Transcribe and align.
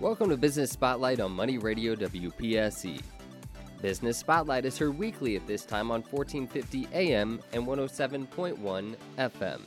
Welcome 0.00 0.30
to 0.30 0.36
Business 0.36 0.70
Spotlight 0.70 1.18
on 1.18 1.32
Money 1.32 1.58
Radio 1.58 1.96
WPSE. 1.96 3.02
Business 3.82 4.16
Spotlight 4.16 4.64
is 4.64 4.78
heard 4.78 4.96
weekly 4.96 5.34
at 5.34 5.44
this 5.48 5.64
time 5.64 5.90
on 5.90 6.02
1450 6.02 6.86
AM 6.94 7.40
and 7.52 7.66
107.1 7.66 8.94
FM. 9.18 9.60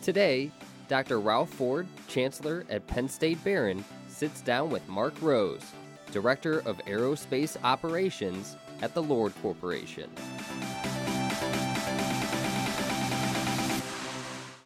Today, 0.00 0.52
Dr. 0.86 1.18
Ralph 1.18 1.50
Ford, 1.50 1.88
Chancellor 2.06 2.64
at 2.70 2.86
Penn 2.86 3.08
State 3.08 3.42
Behrend, 3.42 3.82
sits 4.06 4.42
down 4.42 4.70
with 4.70 4.88
Mark 4.88 5.14
Rose, 5.20 5.72
Director 6.12 6.60
of 6.60 6.78
Aerospace 6.86 7.56
Operations 7.64 8.56
at 8.80 8.94
the 8.94 9.02
Lord 9.02 9.32
Corporation. 9.42 10.08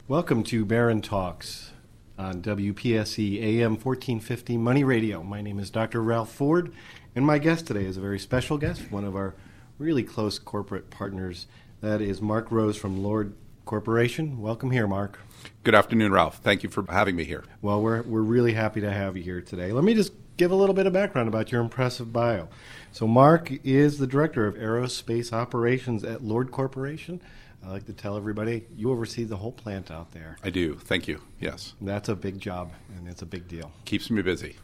Welcome 0.06 0.42
to 0.44 0.66
Behrend 0.66 1.02
Talks 1.02 1.72
on 2.18 2.42
WPSE 2.42 3.42
AM 3.42 3.72
1450 3.72 4.56
Money 4.56 4.84
Radio. 4.84 5.22
My 5.22 5.42
name 5.42 5.58
is 5.58 5.70
Dr. 5.70 6.02
Ralph 6.02 6.32
Ford, 6.32 6.72
and 7.14 7.26
my 7.26 7.38
guest 7.38 7.66
today 7.66 7.84
is 7.84 7.96
a 7.96 8.00
very 8.00 8.18
special 8.18 8.58
guest, 8.58 8.90
one 8.90 9.04
of 9.04 9.14
our 9.14 9.34
really 9.78 10.02
close 10.02 10.38
corporate 10.38 10.90
partners. 10.90 11.46
That 11.80 12.00
is 12.00 12.22
Mark 12.22 12.50
Rose 12.50 12.76
from 12.76 13.02
Lord 13.02 13.34
Corporation. 13.66 14.40
Welcome 14.40 14.70
here, 14.70 14.86
Mark. 14.86 15.18
Good 15.62 15.74
afternoon, 15.74 16.12
Ralph. 16.12 16.38
Thank 16.38 16.62
you 16.62 16.70
for 16.70 16.84
having 16.88 17.16
me 17.16 17.24
here. 17.24 17.44
Well, 17.60 17.82
we're, 17.82 18.02
we're 18.02 18.22
really 18.22 18.54
happy 18.54 18.80
to 18.80 18.90
have 18.90 19.16
you 19.16 19.22
here 19.22 19.42
today. 19.42 19.72
Let 19.72 19.84
me 19.84 19.94
just 19.94 20.12
give 20.36 20.50
a 20.50 20.54
little 20.54 20.74
bit 20.74 20.86
of 20.86 20.92
background 20.92 21.28
about 21.28 21.52
your 21.52 21.60
impressive 21.60 22.12
bio. 22.12 22.48
So, 22.92 23.06
Mark 23.06 23.50
is 23.64 23.98
the 23.98 24.06
Director 24.06 24.46
of 24.46 24.54
Aerospace 24.54 25.32
Operations 25.32 26.04
at 26.04 26.22
Lord 26.22 26.50
Corporation. 26.50 27.20
I 27.64 27.70
like 27.70 27.86
to 27.86 27.92
tell 27.92 28.16
everybody 28.16 28.66
you 28.76 28.90
oversee 28.90 29.24
the 29.24 29.36
whole 29.36 29.52
plant 29.52 29.90
out 29.90 30.12
there. 30.12 30.36
I 30.42 30.50
do. 30.50 30.76
Thank 30.76 31.08
you. 31.08 31.20
Yes. 31.40 31.74
That's 31.80 32.08
a 32.08 32.14
big 32.14 32.38
job, 32.38 32.72
and 32.96 33.08
it's 33.08 33.22
a 33.22 33.26
big 33.26 33.48
deal. 33.48 33.72
Keeps 33.84 34.10
me 34.10 34.22
busy. 34.22 34.56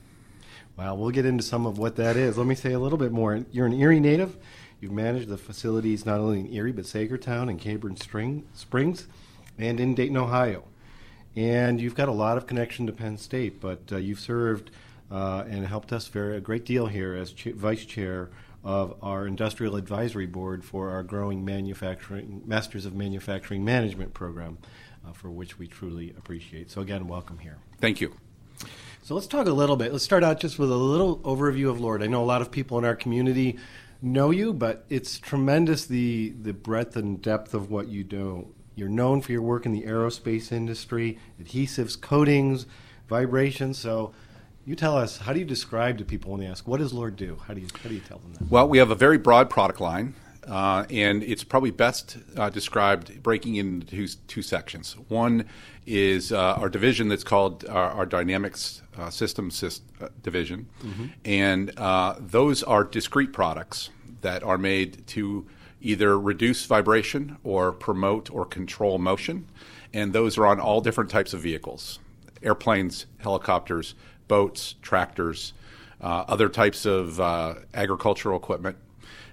Well, 0.76 0.96
we'll 0.96 1.10
get 1.10 1.26
into 1.26 1.42
some 1.42 1.66
of 1.66 1.78
what 1.78 1.96
that 1.96 2.16
is. 2.16 2.38
Let 2.38 2.46
me 2.46 2.54
say 2.54 2.72
a 2.72 2.78
little 2.78 2.98
bit 2.98 3.12
more. 3.12 3.44
You're 3.50 3.66
an 3.66 3.74
Erie 3.74 4.00
native. 4.00 4.36
You've 4.80 4.92
managed 4.92 5.28
the 5.28 5.36
facilities 5.36 6.06
not 6.06 6.18
only 6.18 6.40
in 6.40 6.52
Erie, 6.52 6.72
but 6.72 6.84
Saegertown 6.84 7.48
and 7.48 7.60
Cambridge 7.60 8.00
Spring, 8.00 8.44
Springs 8.54 9.06
and 9.58 9.78
in 9.78 9.94
Dayton, 9.94 10.16
Ohio. 10.16 10.64
And 11.36 11.80
you've 11.80 11.94
got 11.94 12.08
a 12.08 12.12
lot 12.12 12.36
of 12.36 12.46
connection 12.46 12.86
to 12.86 12.92
Penn 12.92 13.16
State, 13.16 13.60
but 13.60 13.80
uh, 13.92 13.96
you've 13.96 14.20
served 14.20 14.70
uh, 15.12 15.44
and 15.48 15.66
helped 15.66 15.92
us 15.92 16.08
very 16.08 16.38
a 16.38 16.40
great 16.40 16.64
deal 16.64 16.86
here 16.86 17.14
as 17.14 17.32
ch- 17.32 17.52
vice 17.54 17.84
chair 17.84 18.30
of 18.64 18.96
our 19.02 19.26
industrial 19.26 19.76
advisory 19.76 20.26
board 20.26 20.64
for 20.64 20.90
our 20.90 21.02
growing 21.02 21.44
manufacturing 21.44 22.42
Masters 22.46 22.86
of 22.86 22.94
Manufacturing 22.94 23.64
Management 23.64 24.14
program, 24.14 24.56
uh, 25.06 25.12
for 25.12 25.30
which 25.30 25.58
we 25.58 25.66
truly 25.66 26.14
appreciate. 26.16 26.70
So 26.70 26.80
again, 26.80 27.08
welcome 27.08 27.38
here. 27.38 27.58
Thank 27.78 28.00
you. 28.00 28.14
So 29.02 29.14
let's 29.14 29.26
talk 29.26 29.46
a 29.46 29.52
little 29.52 29.76
bit. 29.76 29.92
Let's 29.92 30.04
start 30.04 30.24
out 30.24 30.40
just 30.40 30.58
with 30.58 30.70
a 30.70 30.76
little 30.76 31.18
overview 31.18 31.68
of 31.68 31.80
Lord. 31.80 32.02
I 32.02 32.06
know 32.06 32.22
a 32.22 32.24
lot 32.24 32.40
of 32.40 32.50
people 32.50 32.78
in 32.78 32.84
our 32.84 32.96
community 32.96 33.58
know 34.00 34.30
you, 34.30 34.54
but 34.54 34.86
it's 34.88 35.18
tremendous 35.18 35.84
the 35.84 36.32
the 36.40 36.52
breadth 36.52 36.96
and 36.96 37.20
depth 37.20 37.52
of 37.52 37.70
what 37.70 37.88
you 37.88 38.02
do. 38.04 38.54
You're 38.76 38.88
known 38.88 39.20
for 39.20 39.32
your 39.32 39.42
work 39.42 39.66
in 39.66 39.72
the 39.72 39.82
aerospace 39.82 40.52
industry, 40.52 41.18
adhesives, 41.42 42.00
coatings, 42.00 42.64
vibrations. 43.08 43.76
So 43.76 44.14
you 44.64 44.76
tell 44.76 44.96
us, 44.96 45.18
how 45.18 45.32
do 45.32 45.38
you 45.38 45.44
describe 45.44 45.98
to 45.98 46.04
people 46.04 46.32
when 46.32 46.40
they 46.40 46.46
ask, 46.46 46.66
what 46.66 46.78
does 46.78 46.92
Lord 46.92 47.16
do? 47.16 47.38
How 47.46 47.54
do 47.54 47.60
you, 47.60 47.66
how 47.82 47.88
do 47.88 47.94
you 47.94 48.00
tell 48.00 48.18
them 48.18 48.32
that? 48.34 48.50
Well, 48.50 48.68
we 48.68 48.78
have 48.78 48.90
a 48.90 48.94
very 48.94 49.18
broad 49.18 49.50
product 49.50 49.80
line, 49.80 50.14
uh, 50.46 50.84
and 50.90 51.22
it's 51.22 51.42
probably 51.42 51.70
best 51.70 52.16
uh, 52.36 52.48
described 52.50 53.22
breaking 53.22 53.56
into 53.56 53.86
two, 53.86 54.08
two 54.28 54.42
sections. 54.42 54.96
One 55.08 55.46
is 55.84 56.32
uh, 56.32 56.54
our 56.54 56.68
division 56.68 57.08
that's 57.08 57.24
called 57.24 57.64
our, 57.68 57.90
our 57.90 58.06
Dynamics 58.06 58.82
uh, 58.96 59.10
Systems 59.10 59.62
uh, 59.62 60.08
Division, 60.22 60.68
mm-hmm. 60.80 61.06
and 61.24 61.76
uh, 61.76 62.16
those 62.20 62.62
are 62.62 62.84
discrete 62.84 63.32
products 63.32 63.90
that 64.20 64.44
are 64.44 64.58
made 64.58 65.04
to 65.08 65.46
either 65.80 66.16
reduce 66.16 66.64
vibration 66.66 67.36
or 67.42 67.72
promote 67.72 68.30
or 68.30 68.46
control 68.46 68.98
motion, 68.98 69.48
and 69.92 70.12
those 70.12 70.38
are 70.38 70.46
on 70.46 70.60
all 70.60 70.80
different 70.80 71.10
types 71.10 71.34
of 71.34 71.40
vehicles 71.40 71.98
airplanes, 72.42 73.06
helicopters, 73.18 73.94
boats, 74.28 74.74
tractors, 74.82 75.52
uh, 76.00 76.24
other 76.28 76.48
types 76.48 76.84
of 76.84 77.20
uh, 77.20 77.54
agricultural 77.74 78.36
equipment. 78.36 78.76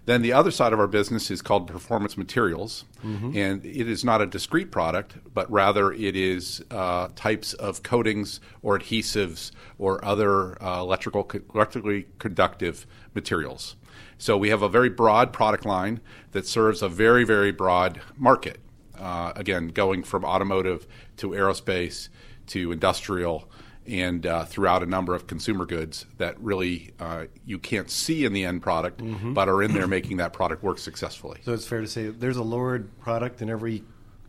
Then 0.06 0.24
the 0.24 0.34
other 0.34 0.50
side 0.50 0.74
of 0.74 0.80
our 0.80 0.88
business 0.88 1.30
is 1.30 1.42
called 1.42 1.68
performance 1.68 2.18
materials, 2.18 2.86
mm-hmm. 3.06 3.38
and 3.38 3.64
it 3.64 3.88
is 3.88 4.04
not 4.04 4.22
a 4.22 4.26
discrete 4.26 4.72
product, 4.72 5.16
but 5.36 5.52
rather 5.52 5.92
it 5.92 6.16
is 6.16 6.64
uh, 6.72 7.10
types 7.16 7.54
of 7.54 7.84
coatings 7.84 8.40
or 8.64 8.80
adhesives 8.80 9.52
or 9.78 10.04
other 10.04 10.62
uh, 10.64 10.80
electrical 10.80 11.30
electrically 11.54 12.08
conductive 12.18 12.88
materials. 13.14 13.76
So 14.18 14.36
we 14.36 14.50
have 14.50 14.64
a 14.64 14.70
very 14.70 14.90
broad 14.90 15.32
product 15.32 15.64
line 15.64 16.02
that 16.32 16.48
serves 16.48 16.82
a 16.82 16.90
very 16.90 17.24
very 17.24 17.52
broad 17.52 18.02
market. 18.18 18.60
Uh, 18.98 19.32
again, 19.36 19.68
going 19.68 20.04
from 20.04 20.26
automotive 20.26 20.88
to 21.18 21.30
aerospace 21.30 22.10
to 22.48 22.72
industrial 22.72 23.50
and 23.88 24.26
uh, 24.26 24.46
throughout 24.46 24.84
a 24.84 24.86
number 24.86 25.16
of 25.16 25.28
consumer 25.28 25.66
goods 25.66 26.06
that 26.18 26.40
really 26.40 26.94
uh, 27.00 27.26
you 27.46 27.58
can't 27.58 27.90
see 27.90 28.26
in 28.26 28.34
the 28.34 28.46
end 28.46 28.62
product, 28.62 29.02
mm-hmm. 29.02 29.34
but 29.34 29.50
are 29.50 29.64
in 29.64 29.74
there 29.74 29.88
making 29.88 30.18
that 30.18 30.34
product 30.34 30.64
work 30.64 30.78
successfully. 30.78 31.40
So 31.44 31.54
it's 31.54 31.66
fair 31.66 31.82
to 31.82 31.88
say 31.88 32.10
there's 32.10 32.38
a 32.38 32.44
Lord 32.44 33.00
product 33.00 33.42
in 33.42 33.50
every 33.50 33.84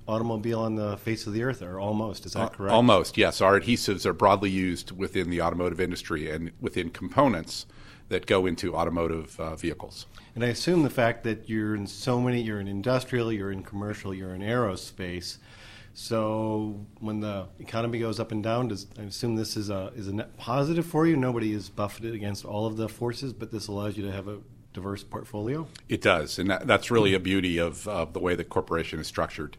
automobile 0.09 0.61
on 0.61 0.75
the 0.75 0.97
face 0.99 1.27
of 1.27 1.33
the 1.33 1.43
earth, 1.43 1.63
or 1.63 1.79
almost. 1.79 2.27
Is 2.27 2.33
that 2.33 2.41
uh, 2.41 2.49
correct? 2.49 2.73
Almost, 2.73 3.17
yes. 3.17 3.41
Our 3.41 3.61
adhesives 3.61 4.07
are 4.07 4.13
broadly 4.13 4.51
used 4.51 4.91
within 4.93 5.31
the 5.31 5.41
automotive 5.41 5.81
industry 5.81 6.31
and 6.31 6.51
within 6.61 6.91
components 6.91 7.67
that 8.09 8.27
go 8.27 8.45
into 8.45 8.75
automotive 8.75 9.39
uh, 9.39 9.55
vehicles. 9.55 10.07
And 10.35 10.45
I 10.45 10.49
assume 10.49 10.83
the 10.83 10.91
fact 10.91 11.23
that 11.25 11.49
you're 11.49 11.77
in 11.77 11.87
so 11.87 12.21
many, 12.21 12.43
you're 12.43 12.61
in 12.61 12.67
industrial, 12.67 13.33
you're 13.33 13.53
in 13.53 13.63
commercial, 13.63 14.13
you're 14.13 14.35
in 14.35 14.43
aerospace 14.43 15.39
so 15.95 16.87
when 17.01 17.21
the 17.21 17.47
economy 17.59 17.99
goes 17.99 18.21
up 18.21 18.33
and 18.33 18.43
down, 18.43 18.69
does, 18.69 18.87
I 18.99 19.03
assume 19.03 19.37
this 19.37 19.57
is 19.57 19.71
a 19.71 19.93
is 19.97 20.09
a 20.09 20.15
net 20.15 20.37
positive 20.37 20.87
for 20.87 21.07
you. 21.07 21.17
Nobody 21.17 21.53
is 21.53 21.69
buffeted 21.69 22.15
against 22.15 22.45
all 22.45 22.67
of 22.67 22.77
the 22.77 22.89
forces, 22.89 23.33
but 23.33 23.51
this 23.51 23.69
allows 23.69 23.97
you 23.97 24.05
to 24.05 24.13
have 24.13 24.29
a 24.29 24.39
diverse 24.73 25.03
portfolio. 25.03 25.67
It 25.89 26.01
does, 26.01 26.39
and 26.39 26.51
that, 26.51 26.67
that's 26.67 26.91
really 26.91 27.15
a 27.15 27.21
beauty 27.21 27.59
of, 27.59 27.89
of 27.89 28.13
the 28.13 28.21
way 28.21 28.35
the 28.35 28.45
corporation 28.45 29.01
is 29.01 29.07
structured. 29.07 29.57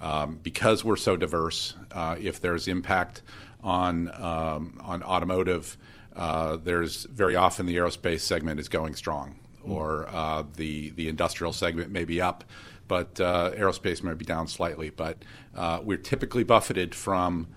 Um, 0.00 0.40
because 0.42 0.84
we're 0.84 0.96
so 0.96 1.16
diverse, 1.16 1.74
uh, 1.92 2.16
if 2.20 2.40
there's 2.40 2.66
impact 2.68 3.22
on 3.62 4.08
um, 4.20 4.80
on 4.82 5.02
automotive, 5.02 5.76
uh, 6.14 6.56
there's 6.56 7.04
very 7.04 7.36
often 7.36 7.66
the 7.66 7.76
aerospace 7.76 8.20
segment 8.20 8.58
is 8.60 8.68
going 8.68 8.94
strong, 8.94 9.38
or 9.64 10.08
uh, 10.08 10.44
the 10.56 10.90
the 10.90 11.08
industrial 11.08 11.52
segment 11.52 11.90
may 11.90 12.04
be 12.04 12.20
up 12.20 12.44
but 12.88 13.20
uh, 13.20 13.52
aerospace 13.52 14.02
might 14.02 14.18
be 14.18 14.24
down 14.24 14.48
slightly. 14.48 14.90
But 14.90 15.18
uh, 15.54 15.80
we're 15.82 15.98
typically 15.98 16.44
buffeted 16.44 16.94
from 16.94 17.48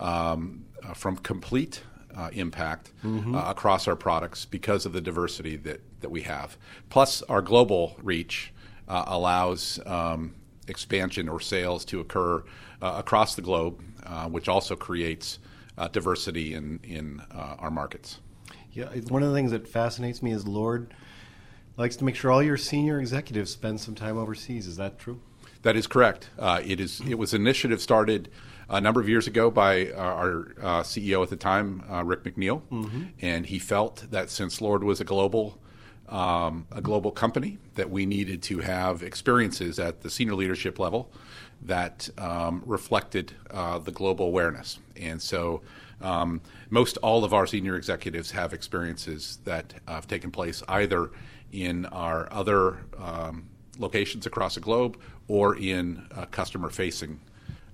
um, 0.00 0.64
uh, 0.84 0.94
from 0.94 1.16
complete 1.16 1.82
uh, 2.16 2.30
impact 2.32 2.92
mm-hmm. 3.02 3.34
Uh, 3.34 3.50
across 3.50 3.88
our 3.88 3.96
products 3.96 4.44
because 4.44 4.86
of 4.86 4.92
the 4.92 5.00
diversity 5.00 5.56
that, 5.56 5.80
that 6.00 6.10
we 6.10 6.22
have. 6.22 6.56
Plus, 6.88 7.22
our 7.22 7.42
global 7.42 7.96
reach 8.02 8.52
uh, 8.86 9.04
allows 9.08 9.80
um, 9.84 10.34
expansion 10.68 11.28
or 11.28 11.40
sales 11.40 11.84
to 11.84 12.00
occur 12.00 12.44
across 12.80 13.34
the 13.34 13.40
globe, 13.40 13.82
which 14.28 14.46
also 14.46 14.76
creates 14.76 15.38
diversity 15.92 16.52
in 16.52 16.78
in 16.84 17.22
our 17.30 17.70
markets. 17.70 18.20
Yeah, 18.72 18.86
one 19.08 19.22
of 19.22 19.30
the 19.30 19.34
things 19.34 19.52
that 19.52 19.66
fascinates 19.66 20.22
me 20.22 20.32
is 20.32 20.46
Lord 20.46 20.92
likes 21.76 21.96
to 21.96 22.04
make 22.04 22.16
sure 22.16 22.30
all 22.30 22.42
your 22.42 22.56
senior 22.56 23.00
executives 23.00 23.50
spend 23.50 23.80
some 23.80 23.94
time 23.94 24.16
overseas. 24.16 24.66
Is 24.66 24.76
that 24.76 24.98
true? 24.98 25.20
That 25.62 25.76
is 25.76 25.86
correct. 25.86 26.28
Uh, 26.38 26.60
it 26.64 26.78
is. 26.78 27.00
It 27.00 27.14
was 27.14 27.32
an 27.32 27.40
initiative 27.40 27.80
started 27.80 28.30
a 28.68 28.80
number 28.80 29.00
of 29.00 29.08
years 29.08 29.26
ago 29.26 29.50
by 29.50 29.92
our 29.92 30.54
uh, 30.60 30.82
CEO 30.82 31.22
at 31.22 31.30
the 31.30 31.36
time, 31.36 31.82
uh, 31.90 32.04
Rick 32.04 32.24
McNeel, 32.24 32.62
mm-hmm. 32.70 33.04
and 33.20 33.46
he 33.46 33.58
felt 33.58 34.06
that 34.10 34.30
since 34.30 34.60
Lord 34.60 34.84
was 34.84 35.00
a 35.00 35.04
global 35.04 35.58
um, 36.08 36.66
a 36.70 36.82
global 36.82 37.10
company, 37.10 37.58
that 37.76 37.90
we 37.90 38.04
needed 38.04 38.42
to 38.42 38.58
have 38.58 39.02
experiences 39.02 39.78
at 39.78 40.02
the 40.02 40.10
senior 40.10 40.34
leadership 40.34 40.78
level 40.78 41.10
that 41.62 42.10
um, 42.18 42.62
reflected 42.66 43.32
uh, 43.50 43.78
the 43.78 43.90
global 43.90 44.26
awareness. 44.26 44.78
And 44.96 45.20
so, 45.20 45.62
um, 46.02 46.42
most 46.68 46.98
all 46.98 47.24
of 47.24 47.32
our 47.32 47.46
senior 47.46 47.76
executives 47.76 48.32
have 48.32 48.52
experiences 48.52 49.38
that 49.44 49.74
have 49.88 50.06
taken 50.06 50.30
place 50.30 50.62
either 50.68 51.10
in 51.54 51.86
our 51.86 52.28
other 52.32 52.78
um, 52.98 53.48
locations 53.78 54.26
across 54.26 54.56
the 54.56 54.60
globe 54.60 54.98
or 55.28 55.56
in 55.56 56.06
uh, 56.14 56.26
customer 56.26 56.68
facing 56.68 57.20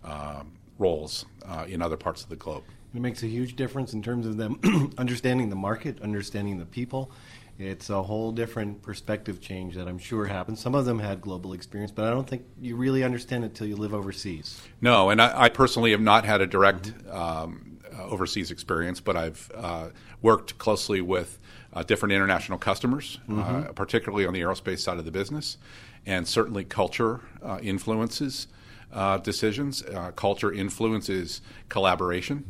um, 0.05 0.53
roles 0.79 1.25
uh, 1.47 1.65
in 1.67 1.83
other 1.83 1.97
parts 1.97 2.23
of 2.23 2.29
the 2.29 2.37
globe. 2.37 2.63
It 2.95 3.01
makes 3.01 3.23
a 3.23 3.27
huge 3.27 3.57
difference 3.57 3.93
in 3.93 4.03
terms 4.03 4.27
of 4.27 4.37
them 4.37 4.93
understanding 4.99 5.49
the 5.49 5.57
market, 5.57 6.01
understanding 6.03 6.59
the 6.59 6.67
people. 6.67 7.11
It's 7.59 7.91
a 7.91 8.03
whole 8.03 8.33
different 8.33 8.83
perspective 8.83 9.41
change 9.41 9.75
that 9.77 9.87
I'm 9.87 9.99
sure 9.99 10.27
happens. 10.27 10.61
Some 10.61 10.75
of 10.75 10.87
them 10.87 10.99
had 10.99 11.21
global 11.21 11.53
experience, 11.53 11.93
but 11.93 12.07
I 12.07 12.11
don't 12.11 12.29
think 12.29 12.45
you 12.61 12.75
really 12.75 13.05
understand 13.05 13.45
it 13.45 13.49
until 13.49 13.67
you 13.67 13.77
live 13.77 13.93
overseas. 13.93 14.61
No, 14.81 15.11
and 15.11 15.21
I, 15.21 15.43
I 15.43 15.49
personally 15.51 15.91
have 15.91 16.01
not 16.01 16.25
had 16.25 16.41
a 16.41 16.47
direct 16.47 16.95
um, 17.11 17.79
uh, 17.95 18.05
overseas 18.05 18.51
experience, 18.51 19.01
but 19.01 19.15
I've 19.15 19.51
uh, 19.55 19.89
worked 20.23 20.57
closely 20.57 21.03
with 21.03 21.39
uh, 21.73 21.83
different 21.83 22.13
international 22.13 22.59
customers, 22.59 23.19
uh, 23.31 23.73
particularly 23.75 24.27
on 24.27 24.33
the 24.35 24.41
aerospace 24.41 24.81
side 24.81 24.99
of 24.99 25.05
the 25.05 25.11
business, 25.11 25.57
and 26.07 26.27
certainly 26.27 26.65
culture 26.65 27.21
uh, 27.43 27.59
influences. 27.63 28.47
Uh, 28.93 29.19
decisions. 29.19 29.85
Uh, 29.85 30.11
culture 30.17 30.53
influences 30.53 31.43
collaboration 31.69 32.43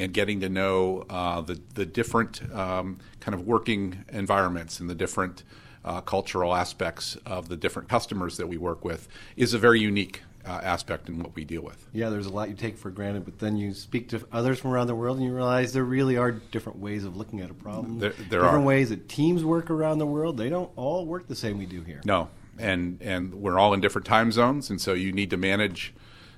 and 0.00 0.14
getting 0.14 0.40
to 0.40 0.48
know 0.48 1.04
uh, 1.10 1.42
the 1.42 1.60
the 1.74 1.84
different 1.84 2.40
um, 2.54 2.96
kind 3.20 3.34
of 3.34 3.46
working 3.46 4.02
environments 4.10 4.80
and 4.80 4.88
the 4.88 4.94
different 4.94 5.42
uh, 5.84 6.00
cultural 6.00 6.54
aspects 6.54 7.18
of 7.26 7.50
the 7.50 7.56
different 7.58 7.86
customers 7.90 8.38
that 8.38 8.46
we 8.48 8.56
work 8.56 8.82
with 8.82 9.08
is 9.36 9.52
a 9.52 9.58
very 9.58 9.78
unique 9.78 10.22
uh, 10.46 10.60
aspect 10.62 11.08
in 11.08 11.18
what 11.18 11.34
we 11.34 11.44
deal 11.44 11.62
with. 11.62 11.86
Yeah, 11.92 12.10
there's 12.10 12.26
a 12.26 12.30
lot 12.32 12.48
you 12.48 12.54
take 12.54 12.76
for 12.76 12.90
granted, 12.90 13.24
but 13.24 13.38
then 13.38 13.56
you 13.56 13.72
speak 13.74 14.08
to 14.10 14.26
others 14.32 14.58
from 14.58 14.72
around 14.72 14.88
the 14.88 14.94
world 14.94 15.16
and 15.16 15.26
you 15.26 15.34
realize 15.34 15.72
there 15.72 15.84
really 15.84 16.16
are 16.16 16.30
different 16.32 16.78
ways 16.78 17.04
of 17.04 17.16
looking 17.16 17.40
at 17.40 17.50
a 17.50 17.54
problem. 17.54 17.98
There- 17.98 18.10
there 18.10 18.42
different 18.42 18.64
are. 18.64 18.66
ways 18.66 18.90
that 18.90 19.08
teams 19.08 19.44
work 19.44 19.70
around 19.70 19.98
the 19.98 20.06
world. 20.06 20.36
They 20.36 20.48
don't 20.50 20.70
all 20.76 21.06
work 21.06 21.28
the 21.28 21.34
same 21.36 21.58
we 21.58 21.66
do 21.66 21.82
here. 21.82 22.00
No, 22.04 22.28
and 22.58 22.98
and 23.00 23.34
we're 23.34 23.58
all 23.58 23.72
in 23.74 23.80
different 23.80 24.06
time 24.06 24.32
zones, 24.32 24.70
and 24.70 24.80
so 24.80 24.92
you 24.92 25.12
need 25.12 25.30
to 25.30 25.36
manage 25.36 25.94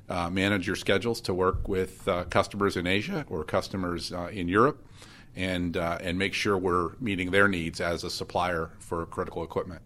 uh, 0.09 0.31
manage 0.31 0.67
your 0.69 0.77
schedules 0.77 1.21
to 1.23 1.35
work 1.35 1.67
with 1.69 2.07
uh, 2.07 2.25
customers 2.25 2.77
in 2.77 2.87
Asia 2.87 3.25
or 3.29 3.43
customers 3.43 4.13
uh, 4.13 4.29
in 4.33 4.47
Europe, 4.49 4.87
and 5.35 5.77
uh, 5.77 5.99
and 6.01 6.17
make 6.19 6.33
sure 6.33 6.57
we're 6.57 6.93
meeting 7.01 7.33
their 7.33 7.49
needs 7.49 7.81
as 7.81 8.05
a 8.05 8.11
supplier 8.11 8.71
for 8.79 9.05
critical 9.07 9.43
equipment. 9.43 9.83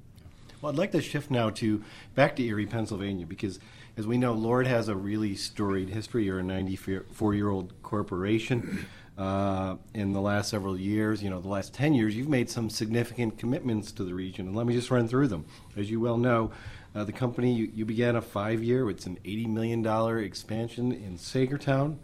Well, 0.60 0.70
I'd 0.70 0.78
like 0.78 0.92
to 0.92 1.00
shift 1.00 1.30
now 1.30 1.48
to 1.50 1.82
back 2.14 2.36
to 2.36 2.42
Erie, 2.44 2.66
Pennsylvania, 2.66 3.24
because 3.24 3.58
as 3.96 4.06
we 4.06 4.18
know, 4.18 4.32
Lord 4.32 4.66
has 4.66 4.88
a 4.88 4.94
really 4.94 5.34
storied 5.34 5.88
history. 5.88 6.24
You're 6.24 6.38
a 6.38 6.42
94 6.42 7.34
year 7.34 7.50
old 7.50 7.72
corporation. 7.82 8.86
Uh, 9.18 9.76
in 9.92 10.14
the 10.14 10.20
last 10.20 10.48
several 10.48 10.78
years, 10.78 11.22
you 11.22 11.28
know, 11.28 11.40
the 11.40 11.48
last 11.48 11.74
10 11.74 11.92
years, 11.92 12.16
you've 12.16 12.28
made 12.28 12.48
some 12.48 12.70
significant 12.70 13.36
commitments 13.36 13.92
to 13.92 14.02
the 14.02 14.14
region. 14.14 14.46
And 14.46 14.56
let 14.56 14.66
me 14.66 14.72
just 14.72 14.90
run 14.90 15.08
through 15.08 15.28
them. 15.28 15.44
As 15.76 15.90
you 15.90 16.00
well 16.00 16.16
know, 16.16 16.52
uh, 16.94 17.04
the 17.04 17.12
company, 17.12 17.52
you, 17.52 17.70
you 17.74 17.84
began 17.84 18.16
a 18.16 18.22
five 18.22 18.62
year, 18.62 18.88
it's 18.88 19.04
an 19.04 19.18
$80 19.22 19.46
million 19.48 20.24
expansion 20.24 20.92
in 20.92 21.18
Saegertown. 21.18 21.98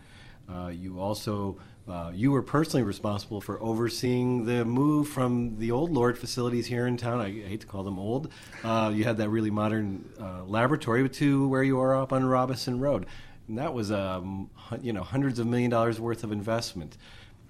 Uh, 0.46 0.68
you 0.68 1.00
also 1.00 1.58
uh, 1.88 2.10
you 2.12 2.32
were 2.32 2.42
personally 2.42 2.82
responsible 2.82 3.40
for 3.40 3.62
overseeing 3.62 4.44
the 4.44 4.64
move 4.64 5.08
from 5.08 5.58
the 5.58 5.70
old 5.70 5.92
Lord 5.92 6.18
facilities 6.18 6.66
here 6.66 6.86
in 6.86 6.96
town. 6.96 7.20
I 7.20 7.30
hate 7.30 7.60
to 7.60 7.66
call 7.66 7.84
them 7.84 7.98
old. 7.98 8.32
Uh, 8.64 8.92
you 8.94 9.04
had 9.04 9.18
that 9.18 9.28
really 9.28 9.50
modern 9.50 10.08
uh, 10.20 10.44
laboratory 10.44 11.08
to 11.08 11.48
where 11.48 11.62
you 11.62 11.78
are 11.78 11.94
up 11.94 12.12
on 12.12 12.24
Robinson 12.24 12.80
Road, 12.80 13.06
and 13.46 13.58
that 13.58 13.72
was 13.72 13.92
um, 13.92 14.50
you 14.82 14.92
know 14.92 15.02
hundreds 15.02 15.38
of 15.38 15.46
million 15.46 15.70
dollars 15.70 16.00
worth 16.00 16.24
of 16.24 16.32
investment. 16.32 16.96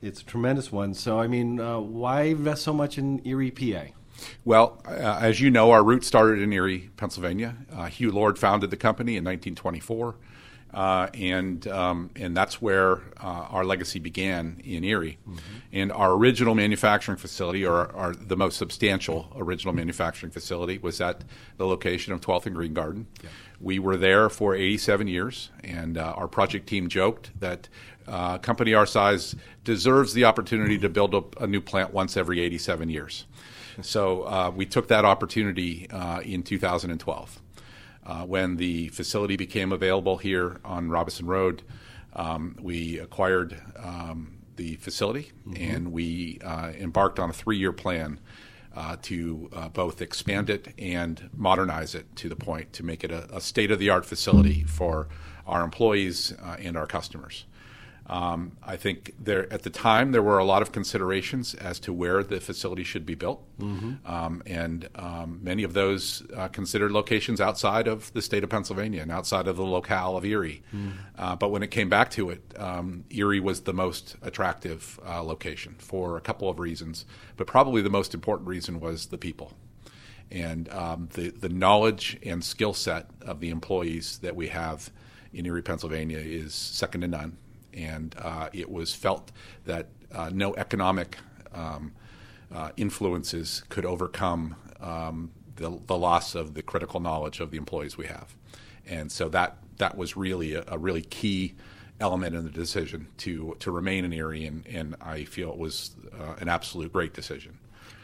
It's 0.02 0.20
a 0.20 0.24
tremendous 0.24 0.70
one. 0.70 0.92
So 0.92 1.18
I 1.18 1.26
mean, 1.28 1.58
uh, 1.58 1.80
why 1.80 2.22
invest 2.22 2.62
so 2.62 2.74
much 2.74 2.98
in 2.98 3.26
Erie, 3.26 3.50
PA? 3.50 3.92
Well, 4.44 4.82
uh, 4.86 5.18
as 5.20 5.40
you 5.40 5.50
know, 5.50 5.70
our 5.70 5.82
roots 5.82 6.06
started 6.06 6.40
in 6.40 6.52
Erie, 6.52 6.90
Pennsylvania. 6.96 7.56
Uh, 7.72 7.86
Hugh 7.86 8.10
Lord 8.10 8.38
founded 8.38 8.70
the 8.70 8.76
company 8.76 9.12
in 9.12 9.24
1924, 9.24 10.16
uh, 10.74 11.08
and 11.14 11.66
um, 11.68 12.10
and 12.16 12.36
that's 12.36 12.60
where 12.60 12.96
uh, 13.22 13.46
our 13.50 13.64
legacy 13.64 13.98
began 13.98 14.60
in 14.64 14.84
Erie. 14.84 15.18
And 15.72 15.92
our 15.92 16.12
original 16.12 16.54
manufacturing 16.54 17.18
facility, 17.18 17.64
or 17.64 17.94
our, 17.94 18.14
the 18.14 18.36
most 18.36 18.56
substantial 18.56 19.32
original 19.36 19.74
manufacturing 19.74 20.32
facility, 20.32 20.78
was 20.78 21.00
at 21.00 21.24
the 21.56 21.66
location 21.66 22.12
of 22.12 22.20
12th 22.20 22.46
and 22.46 22.54
Green 22.54 22.74
Garden. 22.74 23.06
We 23.60 23.78
were 23.78 23.96
there 23.96 24.28
for 24.28 24.54
87 24.54 25.08
years, 25.08 25.50
and 25.64 25.96
uh, 25.96 26.12
our 26.16 26.28
project 26.28 26.66
team 26.66 26.88
joked 26.88 27.38
that 27.40 27.68
uh, 28.06 28.32
a 28.34 28.38
company 28.38 28.74
our 28.74 28.86
size 28.86 29.34
deserves 29.64 30.12
the 30.12 30.24
opportunity 30.24 30.78
to 30.78 30.88
build 30.88 31.14
a, 31.14 31.22
a 31.40 31.46
new 31.46 31.60
plant 31.60 31.92
once 31.92 32.16
every 32.16 32.40
87 32.40 32.90
years. 32.90 33.24
So 33.82 34.22
uh, 34.22 34.52
we 34.54 34.66
took 34.66 34.88
that 34.88 35.04
opportunity 35.04 35.88
uh, 35.90 36.20
in 36.20 36.42
2012. 36.42 37.40
Uh, 38.06 38.24
when 38.24 38.56
the 38.56 38.88
facility 38.88 39.36
became 39.36 39.72
available 39.72 40.16
here 40.16 40.60
on 40.64 40.88
Robinson 40.88 41.26
Road, 41.26 41.62
um, 42.14 42.56
we 42.60 42.98
acquired 42.98 43.60
um, 43.76 44.38
the 44.54 44.76
facility 44.76 45.32
and 45.56 45.92
we 45.92 46.38
uh, 46.44 46.72
embarked 46.78 47.18
on 47.18 47.30
a 47.30 47.32
three 47.32 47.58
year 47.58 47.72
plan 47.72 48.20
uh, 48.74 48.96
to 49.02 49.50
uh, 49.52 49.68
both 49.68 50.00
expand 50.00 50.50
it 50.50 50.72
and 50.78 51.30
modernize 51.34 51.94
it 51.94 52.14
to 52.16 52.28
the 52.28 52.36
point 52.36 52.72
to 52.74 52.82
make 52.82 53.02
it 53.02 53.10
a, 53.10 53.34
a 53.34 53.40
state 53.40 53.70
of 53.70 53.78
the 53.78 53.90
art 53.90 54.06
facility 54.06 54.64
for 54.64 55.08
our 55.46 55.62
employees 55.62 56.32
uh, 56.42 56.56
and 56.58 56.76
our 56.76 56.86
customers. 56.86 57.46
Um, 58.08 58.56
I 58.62 58.76
think 58.76 59.14
there 59.18 59.52
at 59.52 59.62
the 59.62 59.70
time 59.70 60.12
there 60.12 60.22
were 60.22 60.38
a 60.38 60.44
lot 60.44 60.62
of 60.62 60.70
considerations 60.70 61.54
as 61.54 61.80
to 61.80 61.92
where 61.92 62.22
the 62.22 62.40
facility 62.40 62.84
should 62.84 63.04
be 63.04 63.16
built, 63.16 63.42
um, 64.04 64.42
and 64.46 64.88
um, 64.94 65.40
many 65.42 65.64
of 65.64 65.72
those 65.72 66.22
uh, 66.36 66.46
considered 66.48 66.92
locations 66.92 67.40
outside 67.40 67.88
of 67.88 68.12
the 68.12 68.22
state 68.22 68.44
of 68.44 68.50
Pennsylvania 68.50 69.02
and 69.02 69.10
outside 69.10 69.48
of 69.48 69.56
the 69.56 69.64
locale 69.64 70.16
of 70.16 70.24
Erie. 70.24 70.62
Uh, 71.18 71.34
but 71.34 71.50
when 71.50 71.62
it 71.64 71.70
came 71.72 71.88
back 71.88 72.10
to 72.12 72.30
it, 72.30 72.42
um, 72.56 73.04
Erie 73.10 73.40
was 73.40 73.62
the 73.62 73.72
most 73.72 74.16
attractive 74.22 75.00
uh, 75.04 75.22
location 75.22 75.74
for 75.78 76.16
a 76.16 76.20
couple 76.20 76.48
of 76.48 76.60
reasons, 76.60 77.06
but 77.36 77.46
probably 77.48 77.82
the 77.82 77.90
most 77.90 78.14
important 78.14 78.48
reason 78.48 78.78
was 78.78 79.06
the 79.06 79.18
people 79.18 79.52
and 80.30 80.68
um, 80.70 81.08
the 81.14 81.30
the 81.30 81.48
knowledge 81.48 82.18
and 82.24 82.44
skill 82.44 82.74
set 82.74 83.06
of 83.22 83.40
the 83.40 83.50
employees 83.50 84.18
that 84.18 84.34
we 84.36 84.48
have 84.48 84.90
in 85.32 85.46
Erie, 85.46 85.62
Pennsylvania, 85.62 86.18
is 86.18 86.54
second 86.54 87.02
to 87.02 87.08
none. 87.08 87.36
And 87.76 88.14
uh, 88.18 88.48
it 88.52 88.70
was 88.70 88.94
felt 88.94 89.30
that 89.64 89.88
uh, 90.12 90.30
no 90.32 90.54
economic 90.56 91.18
um, 91.54 91.92
uh, 92.52 92.70
influences 92.76 93.62
could 93.68 93.84
overcome 93.84 94.56
um, 94.80 95.30
the, 95.56 95.78
the 95.86 95.96
loss 95.96 96.34
of 96.34 96.54
the 96.54 96.62
critical 96.62 97.00
knowledge 97.00 97.40
of 97.40 97.50
the 97.50 97.58
employees 97.58 97.96
we 97.96 98.06
have. 98.06 98.34
And 98.86 99.10
so 99.10 99.28
that 99.30 99.58
that 99.78 99.96
was 99.96 100.16
really 100.16 100.54
a, 100.54 100.64
a 100.68 100.78
really 100.78 101.02
key 101.02 101.54
element 102.00 102.34
in 102.34 102.44
the 102.44 102.50
decision 102.50 103.08
to 103.18 103.56
to 103.60 103.70
remain 103.70 104.04
in 104.04 104.12
Erie, 104.12 104.46
and, 104.46 104.66
and 104.66 104.96
I 105.00 105.24
feel 105.24 105.50
it 105.50 105.58
was 105.58 105.92
uh, 106.18 106.34
an 106.38 106.48
absolute 106.48 106.92
great 106.92 107.14
decision. 107.14 107.58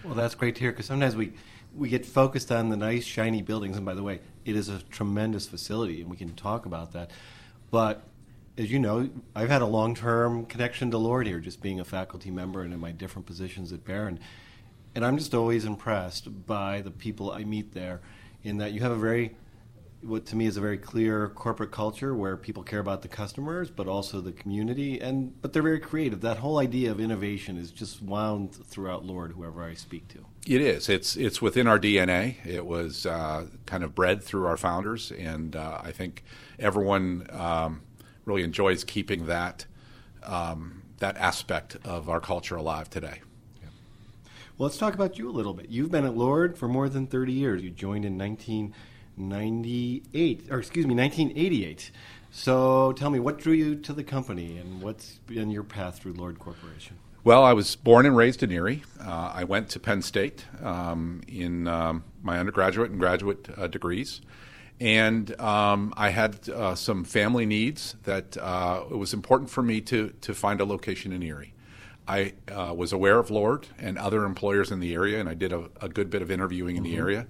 Well, 0.04 0.14
that's 0.14 0.34
great 0.34 0.54
to 0.56 0.60
hear 0.60 0.72
because 0.72 0.86
sometimes 0.86 1.14
we 1.14 1.32
we 1.74 1.88
get 1.88 2.04
focused 2.04 2.50
on 2.52 2.68
the 2.68 2.76
nice 2.76 3.04
shiny 3.04 3.42
buildings, 3.42 3.76
and 3.76 3.86
by 3.86 3.94
the 3.94 4.02
way, 4.02 4.20
it 4.44 4.56
is 4.56 4.68
a 4.68 4.80
tremendous 4.90 5.46
facility, 5.46 6.00
and 6.00 6.10
we 6.10 6.16
can 6.16 6.34
talk 6.34 6.66
about 6.66 6.92
that. 6.92 7.10
But 7.70 8.02
as 8.58 8.70
you 8.70 8.78
know, 8.78 9.08
I've 9.34 9.48
had 9.48 9.62
a 9.62 9.66
long-term 9.66 10.46
connection 10.46 10.90
to 10.90 10.98
Lord 10.98 11.26
here, 11.26 11.40
just 11.40 11.62
being 11.62 11.80
a 11.80 11.84
faculty 11.84 12.30
member 12.30 12.62
and 12.62 12.72
in 12.72 12.80
my 12.80 12.92
different 12.92 13.26
positions 13.26 13.72
at 13.72 13.84
Behrend, 13.84 14.20
and 14.94 15.04
I'm 15.04 15.16
just 15.16 15.34
always 15.34 15.64
impressed 15.64 16.46
by 16.46 16.82
the 16.82 16.90
people 16.90 17.30
I 17.30 17.44
meet 17.44 17.72
there. 17.72 18.00
In 18.42 18.58
that 18.58 18.72
you 18.72 18.80
have 18.80 18.92
a 18.92 18.96
very 18.96 19.36
what 20.02 20.26
to 20.26 20.36
me 20.36 20.46
is 20.46 20.56
a 20.56 20.60
very 20.60 20.78
clear 20.78 21.28
corporate 21.28 21.70
culture 21.70 22.12
where 22.12 22.36
people 22.36 22.64
care 22.64 22.80
about 22.80 23.02
the 23.02 23.08
customers 23.08 23.70
but 23.70 23.86
also 23.86 24.20
the 24.20 24.32
community 24.32 25.00
and 25.00 25.40
but 25.40 25.52
they're 25.52 25.62
very 25.62 25.78
creative 25.78 26.20
that 26.22 26.38
whole 26.38 26.58
idea 26.58 26.90
of 26.90 26.98
innovation 26.98 27.56
is 27.56 27.70
just 27.70 28.02
wound 28.02 28.52
throughout 28.52 29.04
lord 29.04 29.30
whoever 29.30 29.62
i 29.62 29.74
speak 29.74 30.08
to 30.08 30.18
It 30.44 30.60
is. 30.60 30.88
It's 30.88 31.16
it's 31.16 31.40
within 31.40 31.68
our 31.68 31.78
DNA. 31.78 32.44
It 32.44 32.66
was 32.66 33.06
uh, 33.06 33.46
kind 33.64 33.84
of 33.84 33.94
bred 33.94 34.24
through 34.24 34.46
our 34.46 34.56
founders, 34.56 35.12
and 35.12 35.54
uh, 35.54 35.80
I 35.84 35.92
think 35.92 36.24
everyone 36.58 37.28
um, 37.30 37.82
really 38.24 38.42
enjoys 38.42 38.84
keeping 38.84 39.26
that 39.26 39.66
um, 40.22 40.82
that 40.98 41.16
aspect 41.16 41.76
of 41.84 42.08
our 42.08 42.20
culture 42.20 42.54
alive 42.56 42.88
today. 42.88 43.20
well 44.56 44.68
let's 44.68 44.78
talk 44.78 44.94
about 44.94 45.18
you 45.18 45.28
a 45.28 45.32
little 45.32 45.52
bit 45.54 45.68
you've 45.68 45.90
been 45.90 46.04
at 46.04 46.16
lord 46.16 46.56
for 46.56 46.68
more 46.68 46.88
than 46.88 47.06
30 47.06 47.32
years 47.32 47.62
you 47.62 47.70
joined 47.70 48.04
in 48.04 48.16
1998 48.18 50.46
or 50.50 50.58
excuse 50.58 50.86
me 50.86 50.94
1988 50.94 51.90
so 52.30 52.92
tell 52.92 53.10
me 53.10 53.18
what 53.18 53.38
drew 53.38 53.52
you 53.52 53.74
to 53.76 53.92
the 53.92 54.04
company 54.04 54.56
and 54.58 54.80
what's 54.80 55.18
been 55.26 55.50
your 55.50 55.64
path 55.64 55.98
through 55.98 56.12
lord 56.12 56.38
corporation 56.38 56.96
Well, 57.24 57.44
I 57.44 57.52
was 57.52 57.76
born 57.76 58.04
and 58.04 58.16
raised 58.16 58.42
in 58.42 58.50
Erie. 58.50 58.82
Uh, 59.00 59.30
I 59.32 59.44
went 59.44 59.68
to 59.70 59.78
Penn 59.78 60.02
State 60.02 60.44
um, 60.60 61.20
in 61.28 61.68
um, 61.68 62.02
my 62.20 62.40
undergraduate 62.40 62.90
and 62.90 62.98
graduate 62.98 63.48
uh, 63.56 63.68
degrees. 63.68 64.20
And 64.82 65.40
um, 65.40 65.94
I 65.96 66.08
had 66.08 66.48
uh, 66.48 66.74
some 66.74 67.04
family 67.04 67.46
needs 67.46 67.94
that 68.02 68.36
uh, 68.36 68.82
it 68.90 68.96
was 68.96 69.14
important 69.14 69.48
for 69.48 69.62
me 69.62 69.80
to, 69.82 70.12
to 70.22 70.34
find 70.34 70.60
a 70.60 70.64
location 70.64 71.12
in 71.12 71.22
Erie. 71.22 71.54
I 72.08 72.32
uh, 72.50 72.74
was 72.76 72.92
aware 72.92 73.20
of 73.20 73.30
Lord 73.30 73.68
and 73.78 73.96
other 73.96 74.24
employers 74.24 74.72
in 74.72 74.80
the 74.80 74.92
area, 74.92 75.20
and 75.20 75.28
I 75.28 75.34
did 75.34 75.52
a, 75.52 75.70
a 75.80 75.88
good 75.88 76.10
bit 76.10 76.20
of 76.20 76.32
interviewing 76.32 76.74
in 76.74 76.82
the 76.82 76.96
area. 76.96 77.28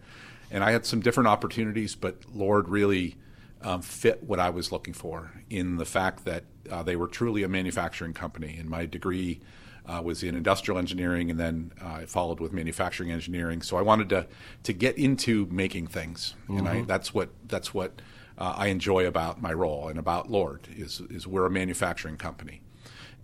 And 0.51 0.65
I 0.65 0.71
had 0.71 0.87
some 0.87 1.01
different 1.01 1.27
opportunities, 1.27 1.95
but 1.95 2.25
Lord 2.33 2.71
really 2.71 3.17
um, 3.61 3.83
fit 3.83 4.23
what 4.23 4.41
I 4.41 4.49
was 4.49 4.73
looking 4.73 4.95
for 4.95 5.31
in 5.51 5.77
the 5.77 5.85
fact 5.85 6.25
that 6.25 6.45
uh, 6.71 6.83
they 6.83 6.97
were 6.97 7.07
truly 7.07 7.43
a 7.43 7.49
manufacturing 7.49 8.15
company. 8.15 8.57
And 8.59 8.71
my 8.71 8.87
degree 8.87 9.41
uh, 9.87 10.01
was 10.03 10.23
in 10.23 10.35
industrial 10.35 10.79
engineering, 10.79 11.31
and 11.31 11.39
then 11.41 11.73
uh, 11.83 11.89
I 11.89 12.07
followed 12.07 12.41
with 12.41 12.53
manufacturing 12.53 13.11
engineering. 13.11 13.63
So 13.63 13.77
I 13.77 13.83
wanted 13.83 14.09
to 14.11 14.27
to 14.63 14.73
get 14.73 14.97
into 14.99 15.47
making 15.51 15.89
things, 15.89 16.35
and 16.49 16.69
I, 16.69 16.83
that's 16.83 17.13
what 17.13 17.31
that's 17.49 17.75
what 17.75 18.01
uh, 18.39 18.55
I 18.57 18.69
enjoy 18.69 19.07
about 19.07 19.43
my 19.43 19.53
role 19.53 19.89
and 19.89 19.99
about 19.99 20.31
Lord 20.31 20.69
is 20.77 21.01
is 21.11 21.27
we're 21.27 21.47
a 21.47 21.51
manufacturing 21.51 22.17
company, 22.17 22.61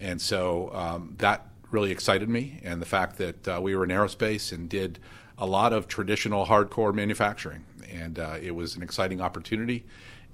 and 0.01 0.21
so 0.21 0.71
um, 0.75 1.15
that 1.19 1.47
really 1.71 1.91
excited 1.91 2.29
me, 2.29 2.61
and 2.65 2.81
the 2.83 2.87
fact 2.87 3.19
that 3.19 3.49
uh, 3.49 3.61
we 3.63 3.77
were 3.77 3.85
in 3.85 3.91
aerospace 3.91 4.53
and 4.53 4.69
did 4.69 4.99
a 5.37 5.47
lot 5.47 5.73
of 5.73 5.87
traditional 5.87 6.47
hardcore 6.47 6.93
manufacturing, 6.93 7.65
and 7.91 8.19
uh, 8.19 8.37
it 8.43 8.55
was 8.55 8.75
an 8.75 8.83
exciting 8.83 9.21
opportunity, 9.21 9.85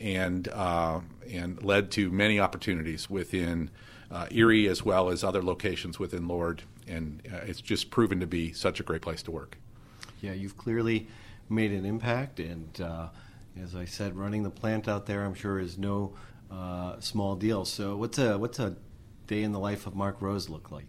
and 0.00 0.48
uh, 0.48 1.00
and 1.32 1.62
led 1.62 1.90
to 1.92 2.10
many 2.10 2.38
opportunities 2.40 3.08
within 3.08 3.70
uh, 4.10 4.26
Erie 4.30 4.68
as 4.68 4.84
well 4.84 5.10
as 5.10 5.24
other 5.24 5.42
locations 5.42 5.98
within 5.98 6.28
Lord, 6.28 6.62
and 6.86 7.22
uh, 7.32 7.38
it's 7.46 7.60
just 7.60 7.90
proven 7.90 8.20
to 8.20 8.26
be 8.26 8.52
such 8.52 8.80
a 8.80 8.82
great 8.82 9.02
place 9.02 9.22
to 9.24 9.30
work. 9.30 9.58
Yeah, 10.20 10.32
you've 10.32 10.56
clearly 10.56 11.08
made 11.48 11.72
an 11.72 11.84
impact, 11.84 12.40
and 12.40 12.80
uh, 12.80 13.08
as 13.60 13.74
I 13.74 13.84
said, 13.84 14.16
running 14.16 14.42
the 14.42 14.50
plant 14.50 14.88
out 14.88 15.06
there, 15.06 15.24
I'm 15.24 15.34
sure, 15.34 15.58
is 15.58 15.78
no 15.78 16.14
uh, 16.50 17.00
small 17.00 17.36
deal. 17.36 17.64
So, 17.64 17.96
what's 17.96 18.18
a 18.18 18.38
what's 18.38 18.58
a 18.58 18.76
day 19.26 19.42
in 19.42 19.52
the 19.52 19.58
life 19.58 19.86
of 19.86 19.94
Mark 19.94 20.20
Rose 20.20 20.48
look 20.48 20.70
like? 20.70 20.86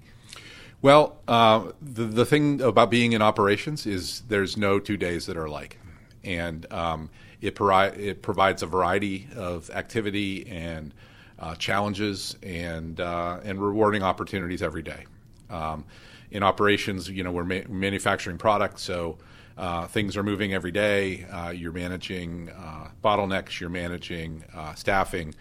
Well, 0.81 1.17
uh, 1.27 1.71
the 1.81 2.05
the 2.05 2.25
thing 2.25 2.61
about 2.61 2.91
being 2.91 3.13
in 3.13 3.21
operations 3.21 3.85
is 3.85 4.21
there's 4.27 4.57
no 4.57 4.79
two 4.79 4.97
days 4.97 5.25
that 5.25 5.37
are 5.37 5.45
alike, 5.45 5.79
and 6.23 6.71
um, 6.71 7.09
it, 7.45 7.55
provi- 7.55 7.97
it 8.01 8.21
provides 8.21 8.63
a 8.63 8.65
variety 8.65 9.27
of 9.35 9.69
activity 9.69 10.47
and 10.47 10.93
uh, 11.37 11.55
challenges 11.55 12.35
and 12.41 12.99
uh, 12.99 13.39
and 13.43 13.61
rewarding 13.61 14.03
opportunities 14.03 14.61
every 14.63 14.81
day. 14.81 15.05
Um, 15.49 15.85
in 16.31 16.43
operations, 16.43 17.09
you 17.09 17.23
know, 17.23 17.31
we're 17.31 17.43
ma- 17.43 17.67
manufacturing 17.69 18.37
products, 18.37 18.81
so 18.81 19.17
uh, 19.57 19.85
things 19.87 20.17
are 20.17 20.23
moving 20.23 20.53
every 20.53 20.71
day. 20.71 21.25
Uh, 21.31 21.49
you're 21.49 21.71
managing 21.71 22.49
uh, 22.49 22.89
bottlenecks, 23.03 23.59
you're 23.59 23.69
managing 23.69 24.43
uh, 24.53 24.73
staffing, 24.73 25.35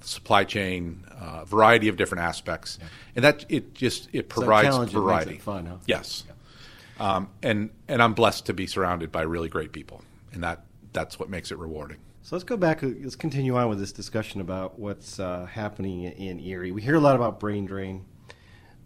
supply 0.00 0.44
chain, 0.44 1.04
a 1.20 1.44
variety 1.44 1.88
of 1.88 1.96
different 1.96 2.24
aspects, 2.24 2.78
yeah. 2.80 2.88
and 3.16 3.24
that 3.24 3.44
it 3.48 3.74
just 3.74 4.08
it 4.12 4.28
provides 4.28 4.74
so 4.74 4.84
variety. 4.86 5.34
It 5.34 5.42
fun, 5.42 5.66
huh? 5.66 5.76
Yes, 5.86 6.24
yeah. 6.26 7.16
um, 7.16 7.28
and 7.42 7.70
and 7.86 8.02
I'm 8.02 8.14
blessed 8.14 8.46
to 8.46 8.52
be 8.52 8.66
surrounded 8.66 9.12
by 9.12 9.22
really 9.22 9.48
great 9.48 9.72
people, 9.72 10.02
and 10.32 10.42
that 10.42 10.64
that's 10.92 11.18
what 11.18 11.28
makes 11.28 11.50
it 11.50 11.58
rewarding. 11.58 11.98
So 12.22 12.36
let's 12.36 12.44
go 12.44 12.56
back. 12.56 12.80
Let's 12.82 13.16
continue 13.16 13.56
on 13.56 13.68
with 13.68 13.78
this 13.78 13.92
discussion 13.92 14.40
about 14.40 14.78
what's 14.78 15.18
uh, 15.18 15.46
happening 15.46 16.04
in 16.04 16.38
Erie. 16.40 16.70
We 16.70 16.82
hear 16.82 16.96
a 16.96 17.00
lot 17.00 17.16
about 17.16 17.40
brain 17.40 17.64
drain, 17.64 18.04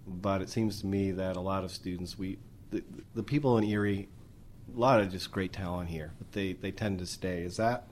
but 0.06 0.40
it 0.40 0.48
seems 0.48 0.80
to 0.80 0.86
me 0.86 1.10
that 1.12 1.36
a 1.36 1.40
lot 1.40 1.64
of 1.64 1.70
students, 1.72 2.16
we, 2.16 2.38
the, 2.70 2.84
the 3.14 3.22
people 3.22 3.58
in 3.58 3.64
Erie, 3.64 4.08
a 4.74 4.78
lot 4.78 5.00
of 5.00 5.10
just 5.10 5.30
great 5.32 5.52
talent 5.52 5.90
here, 5.90 6.12
but 6.18 6.30
they, 6.32 6.52
they 6.52 6.70
tend 6.70 7.00
to 7.00 7.06
stay. 7.06 7.42
Is 7.42 7.56
that 7.56 7.88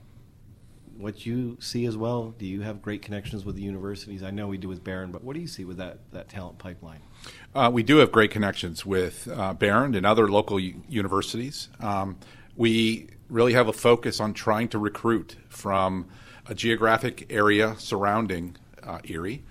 what 0.96 1.26
you 1.26 1.56
see 1.60 1.86
as 1.86 1.96
well? 1.96 2.34
Do 2.38 2.46
you 2.46 2.60
have 2.60 2.80
great 2.80 3.02
connections 3.02 3.44
with 3.44 3.56
the 3.56 3.62
universities? 3.62 4.22
I 4.22 4.30
know 4.30 4.46
we 4.46 4.58
do 4.58 4.68
with 4.68 4.84
Behrend, 4.84 5.12
but 5.12 5.24
what 5.24 5.34
do 5.34 5.40
you 5.40 5.48
see 5.48 5.64
with 5.64 5.78
that, 5.78 5.98
that 6.12 6.28
talent 6.28 6.58
pipeline? 6.58 7.00
Uh, 7.54 7.70
we 7.72 7.82
do 7.82 7.96
have 7.96 8.12
great 8.12 8.30
connections 8.30 8.86
with 8.86 9.28
uh, 9.28 9.54
Behrend 9.54 9.96
and 9.96 10.06
other 10.06 10.28
local 10.28 10.60
u- 10.60 10.82
universities. 10.88 11.68
Um, 11.80 12.18
we 12.56 13.08
really 13.32 13.54
have 13.54 13.66
a 13.66 13.72
focus 13.72 14.20
on 14.20 14.34
trying 14.34 14.68
to 14.68 14.78
recruit 14.78 15.36
from 15.48 16.06
a 16.46 16.54
geographic 16.54 17.26
area 17.30 17.74
surrounding 17.78 18.56
uh, 18.82 18.98
Erie 19.04 19.42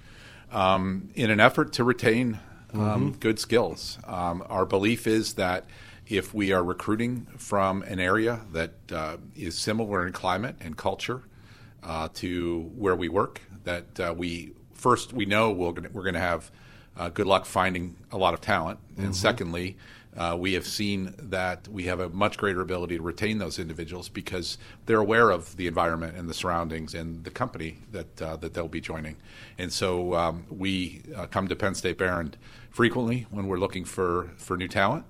um, 0.52 1.10
in 1.16 1.32
an 1.32 1.40
effort 1.40 1.74
to 1.74 1.84
retain 1.84 2.40
um, 2.74 2.80
mm-hmm. 2.80 3.10
good 3.20 3.40
skills. 3.40 3.98
Um, 4.06 4.44
our 4.50 4.66
belief 4.66 5.08
is 5.08 5.34
that 5.34 5.66
if 6.08 6.34
we 6.34 6.52
are 6.52 6.64
recruiting 6.64 7.26
from 7.38 7.82
an 7.84 8.00
area 8.00 8.42
that 8.52 8.74
uh, 8.92 9.18
is 9.36 9.58
similar 9.58 10.06
in 10.06 10.14
climate 10.14 10.56
and 10.60 10.78
culture 10.78 11.24
uh, 11.84 12.10
to 12.16 12.72
where 12.76 12.96
we 12.96 13.10
work, 13.10 13.42
that 13.64 14.00
uh, 14.00 14.14
we 14.16 14.52
first 14.74 15.14
we 15.14 15.26
know 15.26 15.52
we're 15.52 15.72
going 15.72 16.14
to 16.14 16.20
have 16.20 16.52
uh, 16.98 17.10
good 17.10 17.26
luck 17.26 17.46
finding 17.46 17.96
a 18.12 18.18
lot 18.18 18.34
of 18.34 18.42
talent, 18.42 18.80
mm-hmm. 18.92 19.06
and 19.06 19.16
secondly, 19.16 19.78
uh, 20.18 20.36
we 20.38 20.54
have 20.54 20.68
seen 20.68 21.14
that 21.18 21.68
we 21.70 21.84
have 21.84 22.00
a 22.00 22.10
much 22.10 22.38
greater 22.38 22.62
ability 22.62 22.98
to 22.98 23.04
retain 23.04 23.38
those 23.38 23.60
individuals 23.60 24.10
because 24.10 24.58
they're 24.86 25.00
aware 25.00 25.30
of 25.30 25.56
the 25.56 25.68
environment 25.68 26.18
and 26.18 26.30
the 26.30 26.34
surroundings 26.34 26.94
and 26.94 27.24
the 27.24 27.32
company 27.32 27.78
that 27.92 28.22
uh, 28.22 28.36
that 28.38 28.54
they'll 28.54 28.68
be 28.68 28.82
joining. 28.82 29.16
And 29.58 29.72
so 29.72 30.14
um, 30.16 30.46
we 30.50 31.02
uh, 31.16 31.28
come 31.28 31.48
to 31.48 31.56
Penn 31.56 31.76
State 31.76 31.98
Behrend 31.98 32.38
frequently 32.72 33.28
when 33.32 33.48
we're 33.48 33.60
looking 33.60 33.86
for, 33.86 34.32
for 34.38 34.58
new 34.58 34.68
talent. 34.68 35.06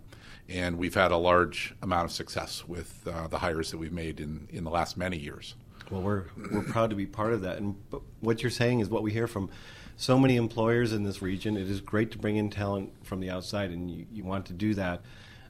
And 0.49 0.77
we've 0.77 0.95
had 0.95 1.11
a 1.11 1.17
large 1.17 1.73
amount 1.81 2.05
of 2.05 2.11
success 2.11 2.67
with 2.67 3.07
uh, 3.07 3.27
the 3.27 3.39
hires 3.39 3.71
that 3.71 3.77
we've 3.77 3.93
made 3.93 4.19
in, 4.19 4.47
in 4.51 4.65
the 4.65 4.69
last 4.69 4.97
many 4.97 5.17
years. 5.17 5.55
Well, 5.89 6.01
we're, 6.01 6.25
we're 6.51 6.63
proud 6.63 6.89
to 6.89 6.95
be 6.95 7.05
part 7.05 7.33
of 7.33 7.41
that. 7.41 7.57
And 7.57 7.75
what 8.19 8.41
you're 8.41 8.49
saying 8.49 8.79
is 8.79 8.89
what 8.89 9.03
we 9.03 9.11
hear 9.11 9.27
from 9.27 9.49
so 9.97 10.17
many 10.17 10.35
employers 10.35 10.93
in 10.93 11.03
this 11.03 11.21
region. 11.21 11.57
It 11.57 11.69
is 11.69 11.81
great 11.81 12.11
to 12.11 12.17
bring 12.17 12.37
in 12.37 12.49
talent 12.49 12.91
from 13.03 13.19
the 13.19 13.29
outside, 13.29 13.71
and 13.71 13.89
you, 13.89 14.05
you 14.11 14.23
want 14.23 14.45
to 14.47 14.53
do 14.53 14.73
that. 14.75 15.01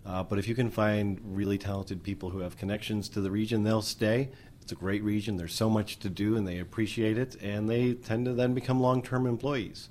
Uh, 0.05 0.23
but 0.23 0.39
if 0.39 0.47
you 0.47 0.55
can 0.55 0.69
find 0.69 1.19
really 1.23 1.57
talented 1.57 2.03
people 2.03 2.29
who 2.31 2.39
have 2.39 2.57
connections 2.57 3.07
to 3.09 3.21
the 3.21 3.31
region, 3.31 3.63
they'll 3.63 3.81
stay. 3.81 4.29
It's 4.61 4.71
a 4.71 4.75
great 4.75 5.03
region. 5.03 5.37
There's 5.37 5.53
so 5.53 5.69
much 5.69 5.99
to 5.99 6.09
do, 6.09 6.35
and 6.35 6.47
they 6.47 6.59
appreciate 6.59 7.17
it, 7.17 7.35
and 7.41 7.69
they 7.69 7.93
tend 7.93 8.25
to 8.25 8.33
then 8.33 8.53
become 8.53 8.79
long 8.79 9.01
term 9.01 9.25
employees. 9.25 9.89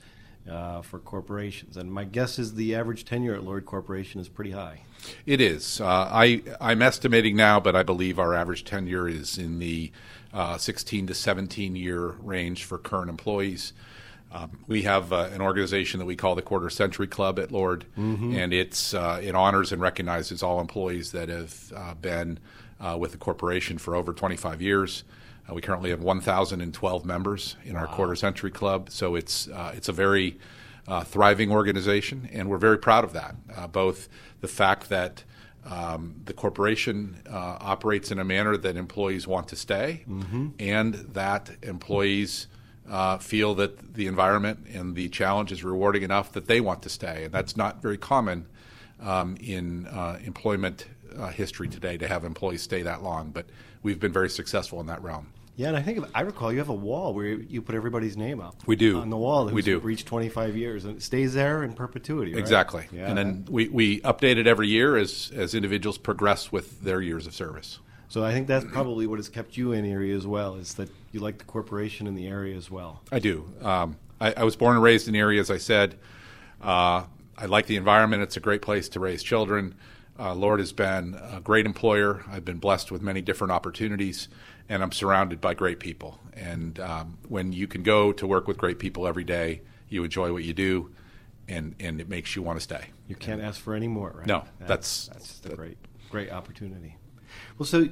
Uh, 0.49 0.81
for 0.81 0.99
corporations. 0.99 1.77
And 1.77 1.93
my 1.93 2.03
guess 2.03 2.39
is 2.39 2.55
the 2.55 2.75
average 2.75 3.05
tenure 3.05 3.35
at 3.35 3.45
Lord 3.45 3.67
Corporation 3.67 4.21
is 4.21 4.29
pretty 4.29 4.53
high. 4.53 4.81
It 5.27 5.41
is. 5.41 5.83
Uh, 5.83 5.87
I, 6.11 6.43
I'm 6.59 6.81
estimating 6.81 7.37
now, 7.37 7.61
but 7.61 7.77
I 7.77 7.83
believe 7.83 8.19
our 8.19 8.35
average 8.35 8.65
tenure 8.65 9.07
is 9.07 9.37
in 9.37 9.59
the 9.59 9.93
uh, 10.33 10.57
16 10.57 11.09
to 11.09 11.15
17 11.15 11.77
year 11.77 12.15
range 12.23 12.65
for 12.65 12.79
current 12.79 13.11
employees. 13.11 13.75
Um, 14.33 14.65
we 14.69 14.83
have 14.83 15.13
uh, 15.13 15.29
an 15.33 15.41
organization 15.41 15.99
that 15.99 16.07
we 16.07 16.15
call 16.15 16.35
the 16.35 16.43
Quarter 16.43 16.71
Century 16.71 17.09
Club 17.09 17.39
at 17.39 17.51
Lord, 17.51 17.85
mm-hmm. 17.99 18.37
and 18.37 18.53
it's 18.53 18.95
uh, 18.95 19.21
it 19.23 19.35
honors 19.35 19.73
and 19.73 19.83
recognizes 19.83 20.43
all 20.43 20.61
employees 20.61 21.13
that 21.13 21.29
have 21.29 21.73
uh, 21.75 21.95
been 21.95 22.39
uh, 22.81 22.97
with 22.99 23.13
the 23.13 23.19
corporation 23.19 23.77
for 23.77 23.97
over 23.97 24.13
25 24.13 24.63
years. 24.63 25.03
Uh, 25.49 25.55
we 25.55 25.61
currently 25.61 25.91
have 25.91 26.03
1,012 26.03 27.05
members 27.05 27.57
in 27.65 27.75
wow. 27.75 27.81
our 27.81 27.87
Quarter 27.89 28.15
Century 28.15 28.53
Club, 28.53 28.91
so 28.91 29.17
it's 29.17 29.49
uh, 29.49 29.73
it's 29.75 29.89
a 29.89 29.93
very 29.93 30.39
thriving 31.05 31.53
organization, 31.53 32.29
and 32.33 32.51
we're 32.51 32.59
very 32.59 32.79
proud 32.79 33.05
of 33.05 33.13
that. 33.13 33.37
both 33.71 34.09
the 34.41 34.49
fact 34.49 34.89
that 34.89 35.23
um, 35.65 36.17
the 36.25 36.33
corporation 36.33 37.17
operates 37.31 38.11
in 38.11 38.19
a 38.19 38.25
manner 38.25 38.57
that 38.57 38.77
employees 38.77 39.27
want 39.27 39.47
to 39.49 39.57
stay, 39.57 40.05
mm-hmm. 40.09 40.49
and 40.59 40.95
that 40.95 41.51
employees 41.63 42.49
uh, 42.89 43.19
feel 43.19 43.55
that 43.57 43.95
the 43.95 44.07
environment 44.07 44.67
and 44.73 44.95
the 44.95 45.09
challenge 45.09 45.53
is 45.53 45.63
rewarding 45.65 46.03
enough 46.03 46.33
that 46.33 46.47
they 46.47 46.61
want 46.61 46.83
to 46.83 46.89
stay. 46.89 47.25
And 47.25 47.33
that's 47.33 47.57
not 47.57 47.83
very 47.83 47.99
common 47.99 48.47
um, 49.01 49.37
in 49.41 49.87
uh, 49.87 50.19
employment 50.25 50.87
uh, 51.19 51.29
history 51.29 51.69
today 51.69 51.97
to 51.99 52.09
have 52.09 52.25
employees 52.25 52.63
stay 52.63 52.83
that 52.83 53.03
long. 53.03 53.31
But 53.31 53.47
we've 53.83 54.01
been 54.01 54.13
very 54.13 54.31
successful 54.31 54.81
in 54.81 54.87
that 54.87 55.03
realm. 55.03 55.29
Yeah, 55.57 55.69
and 55.69 55.77
I 55.77 55.83
think 55.83 56.07
I 56.15 56.23
recall 56.23 56.51
you 56.51 56.59
have 56.59 56.71
a 56.71 56.75
wall 56.75 57.13
where 57.13 57.27
you 57.27 57.61
put 57.61 57.75
everybody's 57.75 58.17
name 58.17 58.41
up. 58.41 58.57
We 58.67 58.77
do 58.77 58.99
on 58.99 59.11
the 59.11 59.19
wall. 59.19 59.47
we 59.47 59.61
do 59.61 59.79
reach 59.81 60.07
25 60.07 60.57
years 60.57 60.87
and 60.87 60.97
it 60.97 61.03
stays 61.03 61.35
there 61.35 61.63
in 61.63 61.75
perpetuity. 61.75 62.33
Right? 62.33 62.41
Exactly. 62.41 62.87
Yeah. 62.91 63.09
And 63.09 63.19
then 63.19 63.47
we, 63.51 63.69
we 63.69 64.01
update 64.01 64.39
it 64.39 64.47
every 64.47 64.69
year 64.69 64.97
as 64.97 65.31
as 65.35 65.55
individuals 65.55 65.99
progress 65.99 66.51
with 66.51 66.81
their 66.81 67.03
years 67.03 67.27
of 67.27 67.35
service. 67.35 67.79
So 68.11 68.25
I 68.25 68.33
think 68.33 68.49
that's 68.49 68.65
probably 68.65 69.07
what 69.07 69.21
has 69.21 69.29
kept 69.29 69.57
you 69.57 69.71
in 69.71 69.85
Erie 69.85 70.13
as 70.13 70.27
well, 70.27 70.57
is 70.57 70.75
that 70.75 70.91
you 71.13 71.21
like 71.21 71.39
the 71.39 71.45
corporation 71.45 72.09
in 72.09 72.17
the 72.17 72.27
area 72.27 72.57
as 72.57 72.69
well. 72.69 73.03
I 73.13 73.21
do. 73.21 73.49
Um, 73.63 73.99
I, 74.21 74.35
I, 74.37 74.43
was 74.43 74.57
born 74.57 74.75
and 74.75 74.83
raised 74.83 75.07
in 75.07 75.15
Erie, 75.15 75.39
as 75.39 75.49
I 75.49 75.59
said. 75.59 75.97
Uh, 76.61 77.05
I 77.39 77.47
like 77.47 77.67
the 77.67 77.77
environment. 77.77 78.25
It's 78.25 78.37
a 78.37 78.41
great 78.41 78.63
place 78.63 78.89
to 78.91 79.01
raise 79.01 79.23
children. 79.23 79.77
Uh, 80.19 80.35
Lord 80.35 80.59
has 80.59 80.73
been 80.73 81.15
a 81.15 81.41
great 81.41 81.67
employer. 81.67 82.25
I've 82.29 82.45
been 82.45 82.59
blessed 82.59 82.91
with 82.91 83.01
many 83.01 83.23
different 83.23 83.53
opportunities, 83.53 84.29
and 84.69 84.83
I'm 84.83 84.91
surrounded 84.91 85.41
by 85.41 85.55
great 85.55 85.79
people. 85.79 86.19
And 86.35 86.81
um, 86.81 87.19
when 87.29 87.53
you 87.53 87.69
can 87.69 87.85
go 87.85 88.13
to 88.13 88.27
work 88.27 88.49
with 88.49 88.59
great 88.59 88.81
people 88.81 89.07
every 89.07 89.25
day, 89.25 89.63
you 89.89 90.03
enjoy 90.03 90.33
what 90.33 90.43
you 90.43 90.53
do, 90.53 90.91
and, 91.47 91.77
and 91.79 92.01
it 92.01 92.09
makes 92.09 92.35
you 92.35 92.43
want 92.43 92.59
to 92.59 92.63
stay. 92.63 92.87
You 93.07 93.15
can't 93.15 93.41
ask 93.41 93.61
for 93.61 93.75
any 93.75 93.89
more, 93.89 94.11
right? 94.17 94.27
No, 94.27 94.45
that's 94.59 95.07
that's, 95.07 95.39
that's 95.39 95.55
a 95.55 95.57
great 95.57 95.79
great 96.11 96.33
opportunity. 96.33 96.97
Well, 97.61 97.67
so 97.67 97.91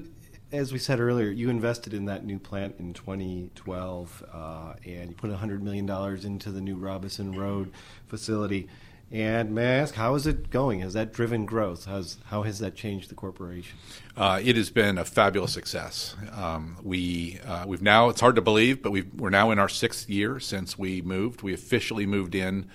as 0.51 0.73
we 0.73 0.79
said 0.79 0.99
earlier, 0.99 1.29
you 1.29 1.51
invested 1.51 1.93
in 1.93 2.07
that 2.07 2.25
new 2.25 2.39
plant 2.39 2.77
in 2.79 2.95
2012, 2.95 4.25
uh, 4.33 4.73
and 4.87 5.11
you 5.11 5.15
put 5.15 5.31
$100 5.31 5.61
million 5.61 5.87
into 6.25 6.51
the 6.51 6.63
new 6.63 6.77
Robinson 6.77 7.39
Road 7.39 7.71
facility. 8.07 8.67
And 9.13 9.55
may 9.55 9.67
I 9.67 9.81
ask, 9.81 9.95
how 9.95 10.15
is 10.15 10.27
it 10.27 10.49
going? 10.49 10.81
Has 10.81 10.95
that 10.95 11.13
driven 11.13 11.45
growth? 11.45 11.85
How's, 11.85 12.17
how 12.29 12.45
has 12.45 12.61
that 12.61 12.77
changed 12.77 13.11
the 13.11 13.15
corporation? 13.15 13.77
Uh, 14.17 14.41
it 14.43 14.57
has 14.57 14.71
been 14.71 14.97
a 14.97 15.05
fabulous 15.05 15.53
success. 15.53 16.17
Um, 16.33 16.79
we 16.83 17.39
uh, 17.47 17.67
we've 17.67 17.83
now 17.83 18.09
it's 18.09 18.23
hard 18.23 18.37
to 18.37 18.43
believe, 18.43 18.81
but 18.81 18.91
we 18.91 19.05
are 19.23 19.29
now 19.29 19.51
in 19.51 19.59
our 19.59 19.69
sixth 19.69 20.09
year 20.09 20.41
since 20.41 20.79
we 20.79 21.03
moved. 21.03 21.43
We 21.43 21.53
officially 21.53 22.07
moved 22.07 22.35
in 22.35 22.71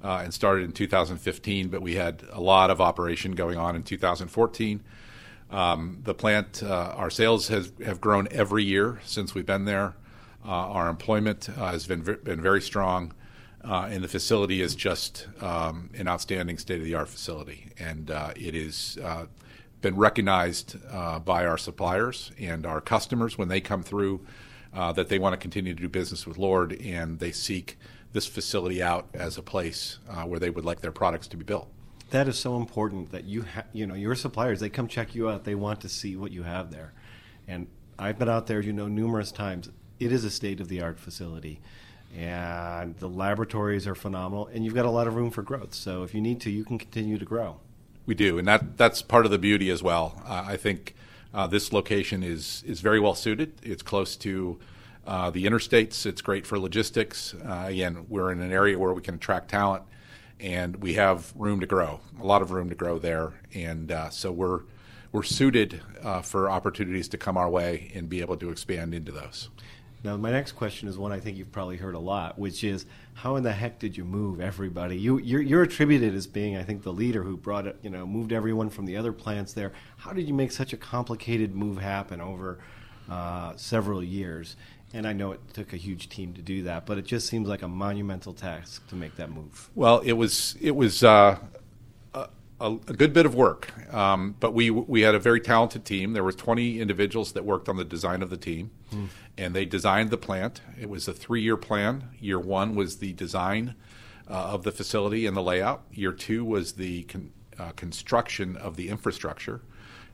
uh, 0.00 0.20
and 0.22 0.32
started 0.32 0.64
in 0.64 0.70
2015, 0.70 1.70
but 1.70 1.82
we 1.82 1.96
had 1.96 2.22
a 2.30 2.40
lot 2.40 2.70
of 2.70 2.80
operation 2.80 3.32
going 3.32 3.58
on 3.58 3.74
in 3.74 3.82
2014. 3.82 4.84
Um, 5.50 5.98
the 6.02 6.14
plant, 6.14 6.62
uh, 6.62 6.94
our 6.96 7.10
sales 7.10 7.48
has, 7.48 7.72
have 7.84 8.00
grown 8.00 8.28
every 8.30 8.64
year 8.64 9.00
since 9.04 9.34
we've 9.34 9.46
been 9.46 9.64
there. 9.64 9.94
Uh, 10.44 10.50
our 10.50 10.88
employment 10.88 11.48
uh, 11.48 11.72
has 11.72 11.86
been, 11.86 12.02
been 12.02 12.40
very 12.40 12.60
strong, 12.60 13.12
uh, 13.64 13.88
and 13.90 14.02
the 14.02 14.08
facility 14.08 14.60
is 14.60 14.74
just 14.74 15.26
um, 15.40 15.90
an 15.94 16.08
outstanding 16.08 16.58
state 16.58 16.78
of 16.78 16.84
the 16.84 16.94
art 16.94 17.08
facility. 17.08 17.70
And 17.78 18.10
uh, 18.10 18.32
it 18.36 18.54
has 18.54 18.98
uh, 19.02 19.26
been 19.80 19.96
recognized 19.96 20.76
by 21.24 21.46
our 21.46 21.58
suppliers 21.58 22.32
and 22.38 22.66
our 22.66 22.80
customers 22.80 23.38
when 23.38 23.48
they 23.48 23.60
come 23.60 23.82
through 23.82 24.24
that 24.72 25.08
they 25.08 25.18
want 25.18 25.32
to 25.32 25.38
continue 25.38 25.74
to 25.74 25.80
do 25.80 25.88
business 25.88 26.26
with 26.26 26.38
Lord 26.38 26.72
and 26.82 27.18
they 27.18 27.32
seek 27.32 27.78
this 28.12 28.26
facility 28.26 28.82
out 28.82 29.08
as 29.14 29.38
a 29.38 29.42
place 29.42 29.98
where 30.24 30.38
they 30.38 30.50
would 30.50 30.64
like 30.64 30.80
their 30.80 30.92
products 30.92 31.28
to 31.28 31.36
be 31.36 31.44
built 31.44 31.68
that 32.10 32.28
is 32.28 32.38
so 32.38 32.56
important 32.56 33.10
that 33.12 33.24
you 33.24 33.42
ha- 33.42 33.64
you 33.72 33.86
know 33.86 33.94
your 33.94 34.14
suppliers 34.14 34.60
they 34.60 34.68
come 34.68 34.88
check 34.88 35.14
you 35.14 35.28
out. 35.28 35.44
They 35.44 35.54
want 35.54 35.80
to 35.80 35.88
see 35.88 36.16
what 36.16 36.32
you 36.32 36.42
have 36.42 36.70
there. 36.70 36.92
And 37.48 37.68
i've 37.98 38.18
been 38.18 38.28
out 38.28 38.46
there 38.46 38.60
you 38.60 38.72
know 38.72 38.88
numerous 38.88 39.32
times. 39.32 39.68
It 39.98 40.12
is 40.12 40.24
a 40.24 40.30
state 40.30 40.60
of 40.60 40.68
the 40.68 40.82
art 40.82 40.98
facility 41.00 41.60
and 42.16 42.96
the 42.98 43.08
laboratories 43.08 43.86
are 43.86 43.94
phenomenal 43.94 44.46
and 44.46 44.64
you've 44.64 44.74
got 44.74 44.86
a 44.86 44.90
lot 44.90 45.06
of 45.06 45.16
room 45.16 45.30
for 45.30 45.42
growth. 45.42 45.74
So 45.74 46.02
if 46.02 46.14
you 46.14 46.20
need 46.20 46.40
to 46.42 46.50
you 46.50 46.64
can 46.64 46.78
continue 46.78 47.18
to 47.18 47.24
grow. 47.24 47.60
We 48.04 48.14
do 48.14 48.38
and 48.38 48.46
that 48.46 48.76
that's 48.76 49.02
part 49.02 49.24
of 49.24 49.32
the 49.32 49.38
beauty 49.38 49.70
as 49.70 49.82
well. 49.82 50.22
Uh, 50.26 50.44
i 50.46 50.56
think 50.56 50.94
uh, 51.34 51.46
this 51.46 51.72
location 51.72 52.22
is 52.22 52.62
is 52.66 52.80
very 52.80 53.00
well 53.00 53.14
suited. 53.14 53.52
It's 53.62 53.82
close 53.82 54.16
to 54.18 54.58
uh, 55.06 55.30
the 55.30 55.44
interstates. 55.44 56.06
It's 56.06 56.22
great 56.22 56.46
for 56.46 56.58
logistics. 56.58 57.34
Uh, 57.34 57.64
again 57.68 58.06
we're 58.08 58.30
in 58.30 58.40
an 58.40 58.52
area 58.52 58.78
where 58.78 58.92
we 58.92 59.02
can 59.02 59.16
attract 59.16 59.50
talent 59.50 59.82
and 60.40 60.76
we 60.76 60.94
have 60.94 61.32
room 61.36 61.60
to 61.60 61.66
grow, 61.66 62.00
a 62.20 62.24
lot 62.24 62.42
of 62.42 62.50
room 62.50 62.68
to 62.68 62.74
grow 62.74 62.98
there, 62.98 63.34
and 63.54 63.90
uh, 63.90 64.10
so 64.10 64.32
we're 64.32 64.62
we're 65.12 65.22
suited 65.22 65.80
uh, 66.02 66.20
for 66.20 66.50
opportunities 66.50 67.08
to 67.08 67.16
come 67.16 67.36
our 67.36 67.48
way 67.48 67.90
and 67.94 68.08
be 68.08 68.20
able 68.20 68.36
to 68.36 68.50
expand 68.50 68.92
into 68.92 69.12
those. 69.12 69.48
Now, 70.04 70.16
my 70.16 70.30
next 70.30 70.52
question 70.52 70.88
is 70.88 70.98
one 70.98 71.10
I 71.10 71.20
think 71.20 71.36
you've 71.36 71.50
probably 71.50 71.78
heard 71.78 71.94
a 71.94 71.98
lot, 71.98 72.38
which 72.38 72.62
is 72.62 72.86
how 73.14 73.36
in 73.36 73.42
the 73.42 73.52
heck 73.52 73.78
did 73.78 73.96
you 73.96 74.04
move 74.04 74.40
everybody? 74.40 74.96
You 74.96 75.18
you're, 75.18 75.40
you're 75.40 75.62
attributed 75.62 76.14
as 76.14 76.26
being, 76.26 76.56
I 76.56 76.62
think, 76.62 76.82
the 76.82 76.92
leader 76.92 77.22
who 77.22 77.36
brought 77.36 77.66
it, 77.66 77.78
you 77.82 77.90
know, 77.90 78.06
moved 78.06 78.32
everyone 78.32 78.68
from 78.70 78.84
the 78.84 78.96
other 78.96 79.12
plants 79.12 79.52
there. 79.52 79.72
How 79.96 80.12
did 80.12 80.28
you 80.28 80.34
make 80.34 80.52
such 80.52 80.72
a 80.72 80.76
complicated 80.76 81.54
move 81.54 81.78
happen 81.78 82.20
over 82.20 82.58
uh, 83.10 83.54
several 83.56 84.02
years? 84.02 84.56
And 84.94 85.06
I 85.06 85.12
know 85.12 85.32
it 85.32 85.40
took 85.52 85.72
a 85.72 85.76
huge 85.76 86.08
team 86.08 86.32
to 86.34 86.42
do 86.42 86.62
that, 86.62 86.86
but 86.86 86.96
it 86.96 87.04
just 87.04 87.26
seems 87.26 87.48
like 87.48 87.62
a 87.62 87.68
monumental 87.68 88.32
task 88.32 88.86
to 88.88 88.94
make 88.94 89.16
that 89.16 89.30
move. 89.30 89.68
Well, 89.74 89.98
it 89.98 90.12
was 90.12 90.56
it 90.60 90.76
was 90.76 91.02
uh, 91.02 91.38
a, 92.60 92.66
a, 92.88 92.94
good 92.94 93.12
bit 93.12 93.26
of 93.26 93.34
work, 93.34 93.72
um, 93.92 94.36
but 94.40 94.54
we 94.54 94.70
we 94.70 95.02
had 95.02 95.14
a 95.14 95.18
very 95.18 95.40
talented 95.40 95.84
team. 95.84 96.12
There 96.12 96.24
were 96.24 96.32
20 96.32 96.80
individuals 96.80 97.32
that 97.32 97.44
worked 97.44 97.68
on 97.68 97.76
the 97.76 97.84
design 97.84 98.22
of 98.22 98.30
the 98.30 98.36
team, 98.36 98.70
mm. 98.92 99.08
and 99.36 99.54
they 99.54 99.64
designed 99.64 100.10
the 100.10 100.16
plant. 100.16 100.62
It 100.80 100.88
was 100.88 101.06
a 101.08 101.12
three-year 101.12 101.56
plan. 101.56 102.08
Year 102.18 102.38
one 102.38 102.74
was 102.74 102.96
the 102.98 103.12
design 103.12 103.74
uh, 104.28 104.32
of 104.32 104.62
the 104.62 104.72
facility 104.72 105.26
and 105.26 105.36
the 105.36 105.42
layout. 105.42 105.82
Year 105.92 106.12
two 106.12 106.44
was 106.44 106.72
the 106.72 107.02
con- 107.04 107.32
uh, 107.58 107.72
construction 107.72 108.56
of 108.56 108.76
the 108.76 108.88
infrastructure. 108.88 109.60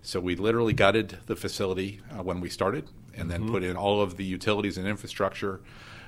So 0.03 0.19
we 0.19 0.35
literally 0.35 0.73
gutted 0.73 1.19
the 1.27 1.37
facility 1.37 2.01
uh, 2.11 2.23
when 2.25 2.41
we 2.41 2.49
started 2.49 2.89
and 3.15 3.31
then 3.31 3.43
mm-hmm. 3.43 3.53
put 3.53 3.63
in 3.63 3.77
all 3.77 4.01
of 4.01 4.17
the 4.17 4.25
utilities 4.25 4.79
and 4.79 4.87
infrastructure 4.87 5.61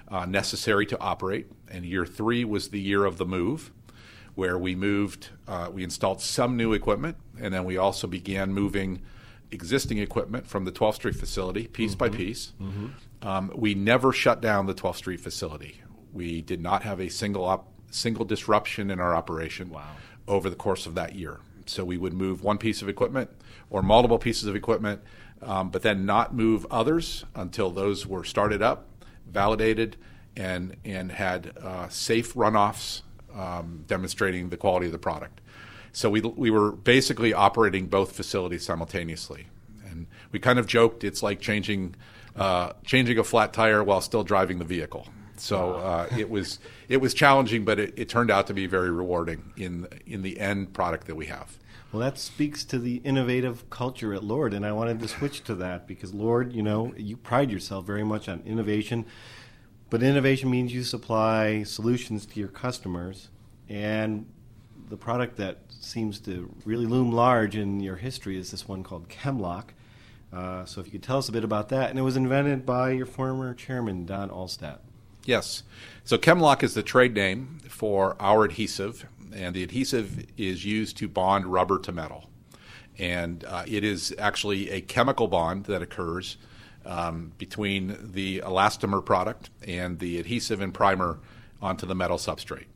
uh, 0.09 0.27
necessary 0.27 0.87
to 0.87 1.01
operate. 1.01 1.47
And 1.69 1.85
year 1.85 2.07
three 2.07 2.45
was 2.45 2.69
the 2.69 2.81
year 2.81 3.05
of 3.05 3.19
the 3.19 3.27
move, 3.27 3.73
where 4.35 4.59
we 4.59 4.75
moved, 4.75 5.31
uh, 5.47 5.71
we 5.73 5.85
installed 5.85 6.21
some 6.21 6.57
new 6.57 6.73
equipment, 6.73 7.17
and 7.41 7.53
then 7.55 7.65
we 7.65 7.77
also 7.77 8.07
began 8.07 8.53
moving 8.53 9.03
existing 9.51 9.99
equipment 9.99 10.47
from 10.47 10.65
the 10.65 10.73
12th 10.73 10.97
Street 10.97 11.15
facility 11.17 11.67
piece 11.67 11.93
mm-hmm. 11.93 11.99
by 11.99 12.09
piece. 12.09 12.53
Mm-hmm. 12.61 12.87
Um, 13.27 13.53
we 13.55 13.75
never 13.75 14.13
shut 14.13 14.41
down 14.41 14.67
the 14.67 14.75
12th 14.75 14.97
Street 14.97 15.21
facility. 15.21 15.81
We 16.13 16.43
did 16.43 16.61
not 16.61 16.83
have 16.83 17.01
a 17.01 17.09
single 17.09 17.45
op- 17.45 17.71
single 17.91 18.25
disruption 18.25 18.91
in 18.91 18.99
our 18.99 19.15
operation 19.15 19.71
wow. 19.71 19.89
over 20.27 20.51
the 20.51 20.57
course 20.57 20.85
of 20.85 20.95
that 20.97 21.15
year. 21.15 21.39
So 21.67 21.85
we 21.85 21.97
would 21.97 22.13
move 22.13 22.43
one 22.43 22.59
piece 22.59 22.83
of 22.83 22.89
equipment 22.89 23.31
or 23.71 23.83
multiple 23.83 24.19
pieces 24.19 24.47
of 24.47 24.57
equipment 24.57 25.01
um, 25.43 25.71
but 25.71 25.83
then 25.83 26.07
not 26.07 26.35
move 26.35 26.67
others 26.71 27.25
until 27.35 27.71
those 27.71 28.07
were 28.07 28.25
started 28.25 28.63
up, 28.63 28.89
validated, 29.31 29.97
and 30.37 30.77
and 30.85 31.13
had 31.13 31.53
uh, 31.63 31.89
safe 31.89 32.35
runoffs 32.35 33.03
um, 33.35 33.85
demonstrating 33.87 34.51
the 34.51 34.57
quality 34.57 34.87
of 34.87 34.93
the 34.93 34.99
product. 34.99 35.41
So 35.93 36.11
we 36.11 36.21
we 36.21 36.51
were 36.51 36.73
basically 36.73 37.33
operating 37.33 37.87
both 37.87 38.13
facilities 38.13 38.65
simultaneously, 38.65 39.47
and 39.89 40.07
we 40.33 40.39
kind 40.39 40.59
of 40.59 40.67
joked 40.67 41.05
it's 41.05 41.23
like 41.23 41.41
changing 41.41 41.95
uh, 42.37 42.73
changing 42.85 43.19
a 43.19 43.25
flat 43.25 43.53
tire 43.53 43.83
while 43.83 44.01
still 44.01 44.25
driving 44.25 44.59
the 44.59 44.65
vehicle. 44.65 45.07
So 45.37 45.75
uh, 45.75 46.09
it 46.17 46.31
was 46.31 46.59
it 46.89 46.99
was 46.99 47.15
challenging, 47.15 47.65
but 47.65 47.79
it, 47.79 47.95
it, 47.97 48.09
turned 48.09 48.31
out 48.31 48.47
to 48.47 48.55
be 48.55 48.67
very 48.67 48.91
rewarding 48.91 49.53
in 49.57 49.89
in 50.07 50.23
the 50.23 50.39
end 50.39 50.73
product 50.73 51.07
that 51.07 51.17
we 51.17 51.27
have. 51.27 51.59
Well, 51.95 52.03
that 52.03 52.19
speaks 52.19 52.65
to 52.65 52.81
the 52.81 52.97
innovative 53.05 53.71
culture 53.71 54.15
at 54.15 54.25
Lord, 54.25 54.53
and 54.53 54.67
I 54.67 54.73
wanted 54.73 54.99
to 54.99 55.07
switch 55.07 55.45
to 55.45 55.55
that 55.55 55.87
because 55.87 56.13
Lord, 56.13 56.53
you 56.53 56.61
know, 56.61 56.93
you 56.97 57.17
pride 57.17 57.53
yourself 57.53 57.87
very 57.87 58.03
much 58.03 58.29
on 58.29 58.43
innovation, 58.45 59.07
but 59.91 60.03
innovation 60.03 60.51
means 60.51 60.75
you 60.75 60.83
supply 60.83 61.63
solutions 61.63 62.27
to 62.27 62.41
your 62.41 62.49
customers, 62.49 63.29
and 63.69 64.27
the 64.89 64.97
product 64.97 65.37
that 65.37 65.59
seems 65.69 66.19
to 66.23 66.53
really 66.65 66.85
loom 66.85 67.13
large 67.13 67.55
in 67.55 67.79
your 67.79 67.95
history 67.95 68.37
is 68.37 68.51
this 68.51 68.67
one 68.67 68.83
called 68.83 69.09
Chemlok. 69.09 69.67
Uh, 70.33 70.65
so 70.65 70.81
if 70.81 70.89
you 70.89 70.91
could 70.91 71.05
tell 71.05 71.19
us 71.19 71.29
a 71.29 71.33
bit 71.33 71.45
about 71.45 71.69
that, 71.69 71.91
and 71.91 71.99
it 72.01 72.03
was 72.03 72.17
invented 72.17 72.67
by 72.67 72.91
your 72.91 73.07
former 73.07 73.55
chairman 73.55 74.05
Don 74.05 74.31
Alstadt. 74.31 74.81
Yes. 75.27 75.63
So 76.03 76.19
Chemlok 76.19 76.65
is 76.65 76.75
the 76.75 76.83
trade 76.83 77.15
name 77.15 77.61
for 77.69 78.17
our 78.19 78.45
adhesive, 78.45 79.07
and 79.35 79.55
the 79.55 79.63
adhesive 79.63 80.27
is 80.37 80.65
used 80.65 80.97
to 80.99 81.09
bond 81.09 81.47
rubber 81.47 81.79
to 81.81 81.93
metal. 81.93 82.31
And 82.99 83.45
uh, 83.45 83.65
it 83.67 83.83
is 83.83 84.15
actually 84.19 84.71
a 84.71 84.81
chemical 84.81 85.27
bond 85.27 85.65
that 85.65 85.83
occurs 85.83 86.37
um, 86.87 87.33
between 87.39 87.97
the 88.13 88.41
elastomer 88.41 89.05
product 89.05 89.51
and 89.67 89.99
the 89.99 90.19
adhesive 90.19 90.61
and 90.61 90.73
primer 90.73 91.19
onto 91.61 91.87
the 91.87 91.95
metal 91.95 92.19
substrate. 92.19 92.67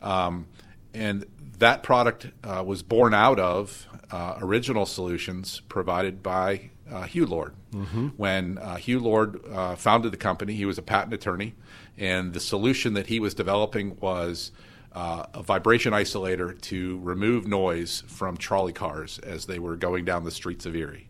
Um, 0.00 0.46
and 0.94 1.26
that 1.58 1.82
product 1.82 2.28
uh, 2.44 2.62
was 2.64 2.82
born 2.82 3.14
out 3.14 3.40
of 3.40 3.86
uh, 4.10 4.36
original 4.40 4.86
solutions 4.86 5.60
provided 5.68 6.22
by 6.22 6.70
uh, 6.90 7.02
Hugh 7.02 7.26
Lord. 7.26 7.54
Mm-hmm. 7.72 8.08
When 8.16 8.58
uh, 8.58 8.76
Hugh 8.76 9.00
Lord 9.00 9.40
uh, 9.50 9.76
founded 9.76 10.12
the 10.12 10.16
company, 10.18 10.54
he 10.54 10.64
was 10.64 10.78
a 10.78 10.82
patent 10.82 11.12
attorney, 11.12 11.54
and 11.96 12.32
the 12.32 12.40
solution 12.40 12.94
that 12.94 13.08
he 13.08 13.20
was 13.20 13.34
developing 13.34 13.96
was 14.00 14.52
uh, 14.98 15.26
a 15.32 15.44
vibration 15.44 15.92
isolator 15.92 16.60
to 16.60 16.98
remove 17.04 17.46
noise 17.46 18.02
from 18.08 18.36
trolley 18.36 18.72
cars 18.72 19.20
as 19.20 19.46
they 19.46 19.60
were 19.60 19.76
going 19.76 20.04
down 20.04 20.24
the 20.24 20.30
streets 20.32 20.66
of 20.66 20.74
Erie. 20.74 21.08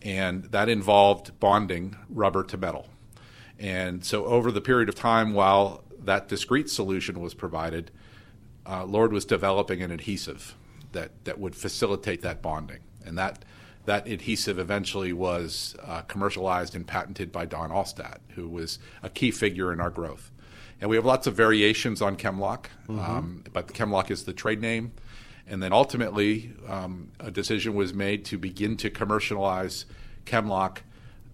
And 0.00 0.44
that 0.44 0.68
involved 0.68 1.40
bonding 1.40 1.96
rubber 2.08 2.44
to 2.44 2.56
metal. 2.56 2.86
And 3.58 4.04
so, 4.04 4.24
over 4.26 4.52
the 4.52 4.60
period 4.60 4.88
of 4.88 4.94
time 4.94 5.34
while 5.34 5.82
that 5.98 6.28
discrete 6.28 6.70
solution 6.70 7.18
was 7.20 7.34
provided, 7.34 7.90
uh, 8.64 8.84
Lord 8.84 9.12
was 9.12 9.24
developing 9.24 9.82
an 9.82 9.90
adhesive 9.90 10.54
that, 10.92 11.10
that 11.24 11.40
would 11.40 11.56
facilitate 11.56 12.22
that 12.22 12.40
bonding. 12.40 12.82
And 13.04 13.18
that, 13.18 13.44
that 13.86 14.06
adhesive 14.06 14.60
eventually 14.60 15.12
was 15.12 15.74
uh, 15.82 16.02
commercialized 16.02 16.76
and 16.76 16.86
patented 16.86 17.32
by 17.32 17.46
Don 17.46 17.70
Alstadt, 17.70 18.18
who 18.36 18.48
was 18.48 18.78
a 19.02 19.10
key 19.10 19.32
figure 19.32 19.72
in 19.72 19.80
our 19.80 19.90
growth. 19.90 20.30
And 20.80 20.88
we 20.88 20.96
have 20.96 21.04
lots 21.04 21.26
of 21.26 21.34
variations 21.34 22.00
on 22.00 22.16
Chemlok, 22.16 22.66
mm-hmm. 22.88 22.98
um, 23.00 23.44
but 23.52 23.68
Chemlok 23.68 24.10
is 24.10 24.24
the 24.24 24.32
trade 24.32 24.60
name. 24.60 24.92
And 25.46 25.62
then 25.62 25.72
ultimately, 25.72 26.52
um, 26.68 27.10
a 27.18 27.30
decision 27.30 27.74
was 27.74 27.94
made 27.94 28.24
to 28.26 28.38
begin 28.38 28.76
to 28.78 28.90
commercialize 28.90 29.86
Chemlok 30.26 30.78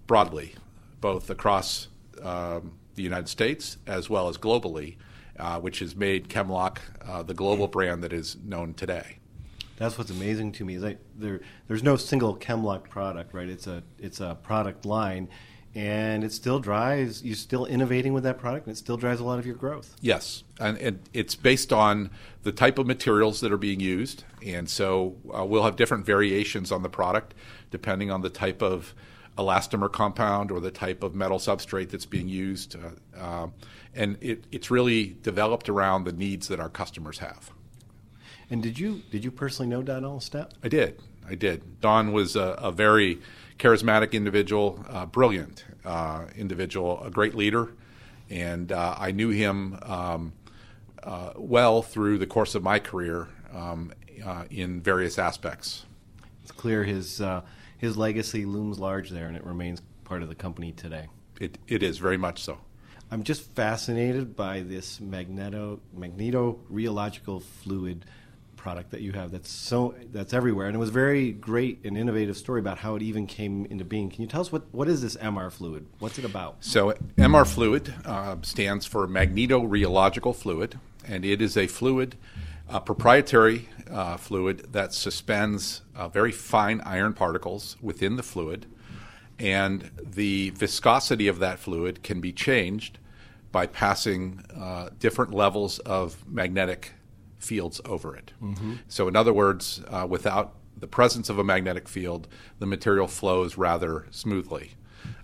broadly, 0.06 0.54
both 1.00 1.30
across 1.30 1.88
um, 2.22 2.72
the 2.94 3.02
United 3.02 3.28
States 3.28 3.76
as 3.86 4.08
well 4.08 4.28
as 4.28 4.38
globally, 4.38 4.96
uh, 5.38 5.58
which 5.60 5.80
has 5.80 5.96
made 5.96 6.28
Chemlok 6.28 6.78
uh, 7.06 7.22
the 7.22 7.34
global 7.34 7.66
brand 7.66 8.02
that 8.04 8.12
is 8.12 8.36
known 8.44 8.72
today. 8.74 9.18
That's 9.76 9.98
what's 9.98 10.10
amazing 10.10 10.52
to 10.52 10.64
me 10.64 10.76
is 10.76 10.82
that 10.82 10.98
there, 11.16 11.40
there's 11.66 11.82
no 11.82 11.96
single 11.96 12.36
Chemlok 12.36 12.88
product, 12.88 13.34
right? 13.34 13.48
It's 13.48 13.66
a 13.66 13.82
it's 13.98 14.20
a 14.20 14.38
product 14.40 14.86
line 14.86 15.28
and 15.74 16.22
it 16.22 16.32
still 16.32 16.60
drives 16.60 17.22
you're 17.24 17.34
still 17.34 17.66
innovating 17.66 18.12
with 18.12 18.22
that 18.22 18.38
product 18.38 18.66
and 18.66 18.74
it 18.74 18.78
still 18.78 18.96
drives 18.96 19.20
a 19.20 19.24
lot 19.24 19.38
of 19.38 19.46
your 19.46 19.54
growth 19.54 19.96
yes 20.00 20.44
and, 20.60 20.78
and 20.78 21.00
it's 21.12 21.34
based 21.34 21.72
on 21.72 22.10
the 22.42 22.52
type 22.52 22.78
of 22.78 22.86
materials 22.86 23.40
that 23.40 23.52
are 23.52 23.58
being 23.58 23.80
used 23.80 24.24
and 24.44 24.68
so 24.68 25.16
uh, 25.36 25.44
we'll 25.44 25.64
have 25.64 25.76
different 25.76 26.06
variations 26.06 26.70
on 26.70 26.82
the 26.82 26.88
product 26.88 27.34
depending 27.70 28.10
on 28.10 28.20
the 28.20 28.30
type 28.30 28.62
of 28.62 28.94
elastomer 29.36 29.90
compound 29.90 30.52
or 30.52 30.60
the 30.60 30.70
type 30.70 31.02
of 31.02 31.14
metal 31.14 31.38
substrate 31.38 31.90
that's 31.90 32.06
being 32.06 32.28
used 32.28 32.76
uh, 32.76 33.18
uh, 33.18 33.48
and 33.94 34.16
it, 34.20 34.44
it's 34.52 34.70
really 34.70 35.16
developed 35.22 35.68
around 35.68 36.04
the 36.04 36.12
needs 36.12 36.46
that 36.46 36.60
our 36.60 36.68
customers 36.68 37.18
have 37.18 37.50
and 38.50 38.62
did 38.62 38.78
you 38.78 39.02
did 39.10 39.24
you 39.24 39.30
personally 39.30 39.68
know 39.68 39.82
Don 39.82 40.02
Alstadt? 40.02 40.52
I 40.62 40.68
did. 40.68 41.00
I 41.26 41.34
did. 41.34 41.80
Don 41.80 42.12
was 42.12 42.36
a, 42.36 42.56
a 42.58 42.70
very 42.70 43.20
charismatic 43.58 44.12
individual, 44.12 44.84
uh, 44.88 45.06
brilliant 45.06 45.64
uh, 45.84 46.26
individual, 46.36 47.02
a 47.02 47.10
great 47.10 47.34
leader, 47.34 47.72
and 48.30 48.72
uh, 48.72 48.94
I 48.98 49.12
knew 49.12 49.30
him 49.30 49.78
um, 49.82 50.32
uh, 51.02 51.32
well 51.36 51.82
through 51.82 52.18
the 52.18 52.26
course 52.26 52.54
of 52.54 52.62
my 52.62 52.78
career 52.78 53.28
um, 53.52 53.92
uh, 54.24 54.44
in 54.50 54.80
various 54.80 55.18
aspects. 55.18 55.84
It's 56.42 56.52
clear 56.52 56.84
his 56.84 57.20
uh, 57.20 57.42
his 57.78 57.96
legacy 57.96 58.44
looms 58.44 58.78
large 58.78 59.10
there, 59.10 59.26
and 59.26 59.36
it 59.36 59.44
remains 59.44 59.82
part 60.04 60.22
of 60.22 60.28
the 60.28 60.34
company 60.34 60.72
today. 60.72 61.08
It, 61.40 61.58
it 61.66 61.82
is 61.82 61.98
very 61.98 62.16
much 62.16 62.42
so. 62.42 62.58
I'm 63.10 63.22
just 63.22 63.42
fascinated 63.54 64.34
by 64.34 64.60
this 64.60 65.00
magneto 65.00 65.80
magneto 65.92 66.58
rheological 66.72 67.42
fluid 67.42 68.04
product 68.64 68.92
that 68.92 69.02
you 69.02 69.12
have 69.12 69.30
that's 69.30 69.50
so 69.50 69.94
that's 70.10 70.32
everywhere. 70.32 70.68
And 70.68 70.74
it 70.74 70.78
was 70.78 70.88
very 70.88 71.32
great 71.32 71.84
and 71.84 71.98
innovative 71.98 72.34
story 72.34 72.60
about 72.60 72.78
how 72.78 72.96
it 72.96 73.02
even 73.02 73.26
came 73.26 73.66
into 73.66 73.84
being. 73.84 74.08
Can 74.08 74.22
you 74.22 74.26
tell 74.26 74.40
us 74.40 74.50
what 74.50 74.62
what 74.72 74.88
is 74.88 75.02
this 75.02 75.18
mr 75.20 75.52
fluid? 75.52 75.86
What's 75.98 76.18
it 76.18 76.24
about? 76.24 76.56
So 76.60 76.94
mr 77.18 77.46
fluid 77.46 77.94
uh, 78.06 78.36
stands 78.40 78.86
for 78.86 79.06
magnetorheological 79.06 80.34
fluid 80.34 80.78
and 81.06 81.26
it 81.26 81.42
is 81.42 81.58
a 81.58 81.66
fluid 81.66 82.16
a 82.66 82.80
proprietary 82.80 83.68
uh, 83.90 84.16
fluid 84.16 84.72
that 84.72 84.94
suspends 84.94 85.82
uh, 85.94 86.08
very 86.08 86.32
fine 86.32 86.80
iron 86.86 87.12
particles 87.12 87.76
within 87.82 88.16
the 88.16 88.22
fluid 88.22 88.64
and 89.38 89.90
the 90.02 90.48
viscosity 90.50 91.28
of 91.28 91.38
that 91.38 91.58
fluid 91.58 92.02
can 92.02 92.18
be 92.22 92.32
changed 92.32 92.98
by 93.52 93.66
passing 93.66 94.42
uh, 94.56 94.88
different 94.98 95.34
levels 95.34 95.80
of 95.80 96.26
magnetic 96.26 96.92
fields 97.44 97.80
over 97.84 98.16
it. 98.16 98.32
Mm-hmm. 98.42 98.74
So, 98.88 99.06
in 99.08 99.16
other 99.16 99.32
words, 99.32 99.82
uh, 99.88 100.06
without 100.08 100.54
the 100.76 100.86
presence 100.86 101.28
of 101.28 101.38
a 101.38 101.44
magnetic 101.44 101.88
field, 101.88 102.26
the 102.58 102.66
material 102.66 103.06
flows 103.06 103.56
rather 103.56 104.06
smoothly. 104.10 104.72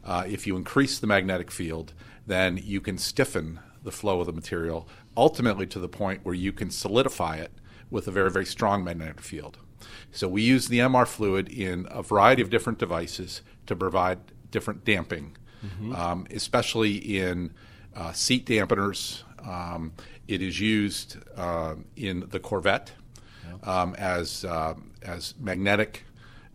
Uh, 0.05 0.25
if 0.27 0.47
you 0.47 0.57
increase 0.57 0.99
the 0.99 1.07
magnetic 1.07 1.51
field, 1.51 1.93
then 2.27 2.61
you 2.63 2.81
can 2.81 2.99
stiffen 2.99 3.61
the 3.83 3.91
flow 3.91 4.21
of 4.21 4.27
the 4.27 4.33
material, 4.33 4.87
ultimately 5.17 5.67
to 5.67 5.79
the 5.79 5.89
point 5.89 6.21
where 6.23 6.35
you 6.35 6.53
can 6.53 6.71
solidify 6.71 7.37
it 7.37 7.51
with 7.91 8.07
a 8.07 8.11
very, 8.11 8.31
very 8.31 8.47
strong 8.47 8.85
magnetic 8.85 9.21
field. 9.21 9.59
So, 10.13 10.29
we 10.29 10.43
use 10.43 10.69
the 10.69 10.79
MR 10.79 11.07
fluid 11.07 11.49
in 11.49 11.87
a 11.91 12.03
variety 12.03 12.43
of 12.43 12.51
different 12.51 12.79
devices 12.79 13.43
to 13.67 13.75
provide 13.75 14.19
different 14.51 14.85
damping, 14.85 15.37
mm-hmm. 15.65 15.95
um, 15.95 16.27
especially 16.31 16.97
in 16.97 17.53
uh, 17.95 18.13
seat 18.13 18.47
dampeners, 18.47 19.23
um, 19.47 19.93
it 20.31 20.43
is 20.43 20.61
used 20.61 21.17
uh, 21.37 21.75
in 21.97 22.25
the 22.31 22.39
Corvette 22.39 22.93
um, 23.65 23.95
as 23.97 24.45
uh, 24.45 24.75
as 25.03 25.35
magnetic 25.39 26.05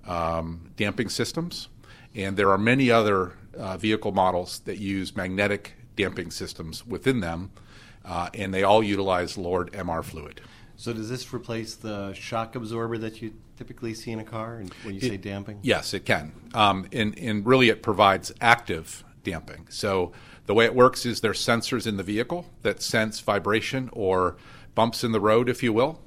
um, 0.08 0.72
damping 0.78 1.10
systems, 1.10 1.68
and 2.14 2.38
there 2.38 2.50
are 2.50 2.58
many 2.58 2.90
other 2.90 3.34
uh, 3.58 3.78
vehicle 3.78 4.12
models 4.12 4.60
that 4.60 4.78
use 4.78 5.16
magnetic 5.16 5.74
damping 5.96 6.32
systems 6.32 6.86
within 6.86 7.20
them, 7.20 7.52
uh, 8.06 8.30
and 8.34 8.54
they 8.54 8.64
all 8.64 8.84
utilize 8.84 9.38
Lord 9.38 9.72
MR 9.74 10.04
fluid. 10.04 10.42
So 10.78 10.92
does 10.94 11.10
this 11.10 11.34
replace 11.34 11.76
the 11.76 12.14
shock 12.14 12.56
absorber 12.56 12.98
that 12.98 13.22
you 13.22 13.34
typically 13.58 13.94
see 13.94 14.12
in 14.12 14.20
a 14.20 14.26
car 14.26 14.62
when 14.84 14.94
you 14.94 15.00
it, 15.02 15.10
say 15.10 15.18
damping? 15.18 15.60
Yes, 15.62 15.94
it 15.94 16.06
can. 16.06 16.34
Um, 16.54 16.88
and, 16.92 17.18
and 17.18 17.46
really 17.46 17.70
it 17.70 17.82
provides 17.82 18.34
active 18.42 19.05
damping. 19.26 19.68
So 19.70 20.14
the 20.46 20.54
way 20.54 20.64
it 20.64 20.74
works 20.74 21.06
is 21.06 21.20
there's 21.20 21.44
sensors 21.44 21.86
in 21.86 21.98
the 21.98 22.04
vehicle 22.04 22.46
that 22.62 22.82
sense 22.82 23.20
vibration 23.20 23.90
or 23.92 24.38
bumps 24.76 25.04
in 25.04 25.12
the 25.12 25.20
road, 25.20 25.50
if 25.50 25.62
you 25.64 25.74
will, 25.74 26.00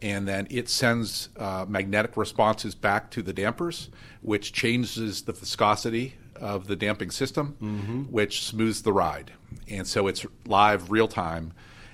and 0.00 0.26
then 0.26 0.46
it 0.50 0.68
sends 0.68 1.28
uh, 1.36 1.66
magnetic 1.68 2.16
responses 2.16 2.74
back 2.74 3.10
to 3.10 3.22
the 3.22 3.32
dampers, 3.32 3.90
which 4.22 4.52
changes 4.52 5.22
the 5.22 5.32
viscosity 5.32 6.14
of 6.36 6.66
the 6.68 6.76
damping 6.76 7.10
system, 7.10 7.56
mm-hmm. 7.60 8.02
which 8.04 8.44
smooths 8.44 8.82
the 8.82 8.92
ride. 8.92 9.32
And 9.68 9.86
so 9.86 10.06
it's 10.06 10.24
live, 10.46 10.90
real 10.90 11.08
time. 11.08 11.52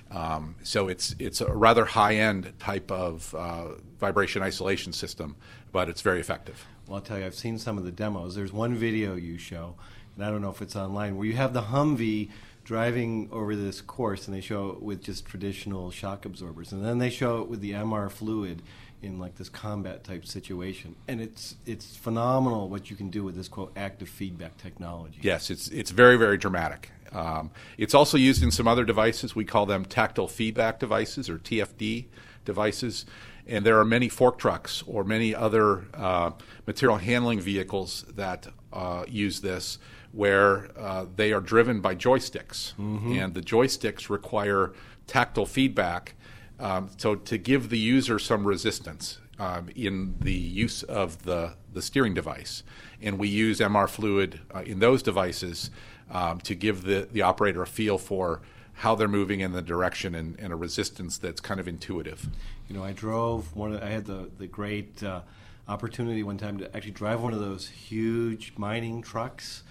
Um, 0.09 0.55
so 0.63 0.87
it's 0.87 1.15
it's 1.19 1.41
a 1.41 1.51
rather 1.51 1.83
high 1.83 2.15
end 2.15 2.53
type 2.59 2.91
of 2.91 3.35
uh, 3.35 3.73
vibration 3.99 4.41
isolation 4.41 4.93
system, 4.93 5.35
but 5.73 5.89
it's 5.89 6.01
very 6.01 6.21
effective. 6.21 6.65
Well, 6.87 6.95
I'll 6.95 7.01
tell 7.01 7.19
you, 7.19 7.25
I've 7.25 7.35
seen 7.35 7.57
some 7.57 7.77
of 7.77 7.83
the 7.83 7.91
demos. 7.91 8.35
There's 8.35 8.53
one 8.53 8.73
video 8.75 9.15
you 9.15 9.37
show 9.37 9.75
and 10.17 10.25
I 10.25 10.31
don't 10.31 10.41
know 10.41 10.49
if 10.49 10.61
it's 10.61 10.75
online, 10.75 11.15
where 11.15 11.27
you 11.27 11.35
have 11.35 11.53
the 11.53 11.63
Humvee 11.63 12.29
driving 12.63 13.29
over 13.31 13.55
this 13.55 13.79
course, 13.79 14.27
and 14.27 14.35
they 14.35 14.41
show 14.41 14.71
it 14.71 14.81
with 14.81 15.01
just 15.01 15.25
traditional 15.25 15.91
shock 15.91 16.25
absorbers, 16.25 16.71
and 16.71 16.83
then 16.83 16.97
they 16.97 17.09
show 17.09 17.41
it 17.41 17.47
with 17.47 17.61
the 17.61 17.71
MR 17.71 18.11
fluid 18.11 18.61
in 19.01 19.19
like 19.19 19.35
this 19.35 19.47
combat 19.47 20.03
type 20.03 20.25
situation, 20.25 20.95
and 21.07 21.21
it's 21.21 21.55
it's 21.65 21.95
phenomenal 21.95 22.67
what 22.67 22.89
you 22.89 22.95
can 22.95 23.09
do 23.09 23.23
with 23.23 23.35
this 23.35 23.47
quote 23.47 23.71
active 23.77 24.09
feedback 24.09 24.57
technology. 24.57 25.19
Yes, 25.21 25.49
it's 25.49 25.67
it's 25.69 25.91
very 25.91 26.17
very 26.17 26.37
dramatic. 26.37 26.91
Um, 27.13 27.51
it's 27.77 27.93
also 27.93 28.17
used 28.17 28.43
in 28.43 28.51
some 28.51 28.67
other 28.67 28.83
devices. 28.83 29.35
We 29.35 29.45
call 29.45 29.65
them 29.65 29.85
tactile 29.85 30.27
feedback 30.27 30.79
devices 30.79 31.29
or 31.29 31.37
TFD 31.37 32.05
devices. 32.43 33.05
And 33.45 33.65
there 33.65 33.79
are 33.79 33.85
many 33.85 34.09
fork 34.09 34.37
trucks 34.39 34.83
or 34.85 35.05
many 35.05 35.33
other 35.33 35.85
uh, 35.93 36.31
material 36.65 36.97
handling 36.97 37.39
vehicles 37.39 38.03
that 38.15 38.47
uh, 38.73 39.05
use 39.07 39.39
this 39.39 39.77
where 40.11 40.69
uh, 40.77 41.05
they 41.15 41.31
are 41.31 41.41
driven 41.41 41.81
by 41.81 41.95
joysticks, 41.95 42.73
mm-hmm. 42.75 43.13
and 43.13 43.33
the 43.33 43.41
joysticks 43.41 44.09
require 44.09 44.73
tactile 45.05 45.45
feedback. 45.45 46.15
Um, 46.59 46.89
so 46.97 47.15
to 47.15 47.37
give 47.37 47.69
the 47.69 47.77
user 47.77 48.17
some 48.17 48.45
resistance 48.45 49.19
um, 49.39 49.69
in 49.75 50.15
the 50.19 50.33
use 50.33 50.83
of 50.83 51.23
the, 51.23 51.53
the 51.73 51.81
steering 51.81 52.13
device, 52.13 52.63
and 53.01 53.19
we 53.19 53.27
use 53.27 53.59
MR 53.59 53.87
fluid 53.87 54.39
uh, 54.53 54.61
in 54.61 54.79
those 54.79 55.03
devices 55.03 55.69
um, 56.09 56.39
to 56.41 56.55
give 56.55 56.83
the, 56.83 57.07
the 57.11 57.21
operator 57.21 57.61
a 57.61 57.67
feel 57.67 57.97
for 57.97 58.41
how 58.73 58.95
they're 58.95 59.07
moving 59.07 59.39
in 59.39 59.51
the 59.51 59.61
direction 59.61 60.13
and, 60.15 60.39
and, 60.39 60.53
a 60.53 60.55
resistance 60.55 61.17
that's 61.17 61.41
kind 61.41 61.59
of 61.59 61.67
intuitive. 61.67 62.29
You 62.69 62.77
know, 62.77 62.83
I 62.83 62.93
drove 62.93 63.55
one. 63.55 63.73
Of, 63.73 63.81
I 63.81 63.87
had 63.87 64.05
the 64.05 64.29
the 64.37 64.45
great 64.45 65.01
uh, 65.01 65.21
opportunity 65.67 66.21
one 66.23 66.37
time 66.37 66.59
to 66.59 66.75
actually 66.75 66.91
drive 66.91 67.21
one 67.21 67.33
of 67.33 67.39
those 67.39 67.67
huge 67.67 68.53
mining 68.55 69.01
trucks 69.01 69.63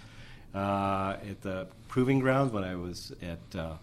at 0.53 1.41
the 1.41 1.67
proving 1.87 2.19
grounds 2.19 2.51
when 2.51 2.63
I 2.63 2.75
was 2.75 3.13
at 3.21 3.59
uh, 3.59 3.73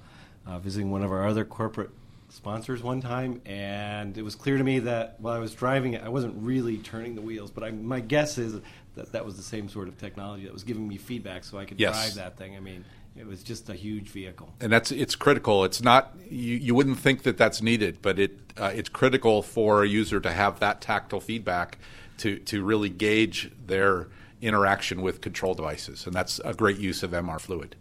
uh, 0.46 0.59
visiting 0.59 0.90
one 0.90 1.03
of 1.03 1.11
our 1.11 1.27
other 1.27 1.44
corporate 1.44 1.90
sponsors 2.29 2.83
one 2.83 3.00
time, 3.00 3.40
and 3.46 4.18
it 4.18 4.22
was 4.22 4.35
clear 4.35 4.59
to 4.59 4.64
me 4.64 4.81
that 4.81 5.16
while 5.20 5.35
I 5.35 5.38
was 5.38 5.55
driving 5.55 5.94
it, 5.94 6.03
I 6.03 6.09
wasn't 6.09 6.35
really 6.38 6.79
turning 6.79 7.14
the 7.14 7.22
wheels. 7.22 7.50
But 7.50 7.64
I, 7.64 7.70
my 7.70 8.00
guess 8.00 8.38
is 8.38 8.61
that 8.96 9.12
that 9.12 9.24
was 9.24 9.37
the 9.37 9.42
same 9.42 9.68
sort 9.68 9.88
of 9.88 9.98
technology 9.98 10.44
that 10.44 10.53
was 10.53 10.64
giving 10.64 10.87
me 10.87 10.96
feedback, 10.96 11.44
so 11.44 11.59
I 11.59 11.64
could 11.64 11.81
yes. 11.81 11.94
drive 11.94 12.14
that 12.16 12.37
thing. 12.37 12.57
I 12.57 12.61
mean, 12.61 12.85
it 13.16 13.27
was 13.27 13.42
just 13.42 13.68
a 13.68 13.74
huge 13.74 14.09
vehicle. 14.09 14.53
And 14.61 14.72
that's 14.72 14.90
it's 14.90 15.14
critical. 15.14 15.64
It's 15.64 15.83
not 15.83 16.14
you, 16.29 16.57
you 16.57 16.74
wouldn't 16.74 16.98
think 16.98 17.22
that 17.22 17.37
that's 17.37 17.62
needed, 17.62 17.98
but 18.03 18.18
it 18.18 18.38
uh, 18.57 18.72
it's 18.74 18.88
critical 18.88 19.42
for 19.42 19.83
a 19.83 19.88
user 19.88 20.20
to 20.20 20.33
have 20.33 20.61
that 20.61 20.81
tactile 20.81 21.20
feedback 21.20 21.79
to 22.18 22.38
to 22.40 22.64
really 22.64 22.88
gauge 22.88 23.53
their 23.66 24.09
interaction 24.44 25.00
with 25.00 25.20
control 25.20 25.54
devices, 25.54 26.07
and 26.07 26.14
that's 26.14 26.38
a 26.44 26.52
great 26.54 26.78
use 26.78 27.02
of 27.02 27.12
MR 27.12 27.40
fluid. 27.40 27.76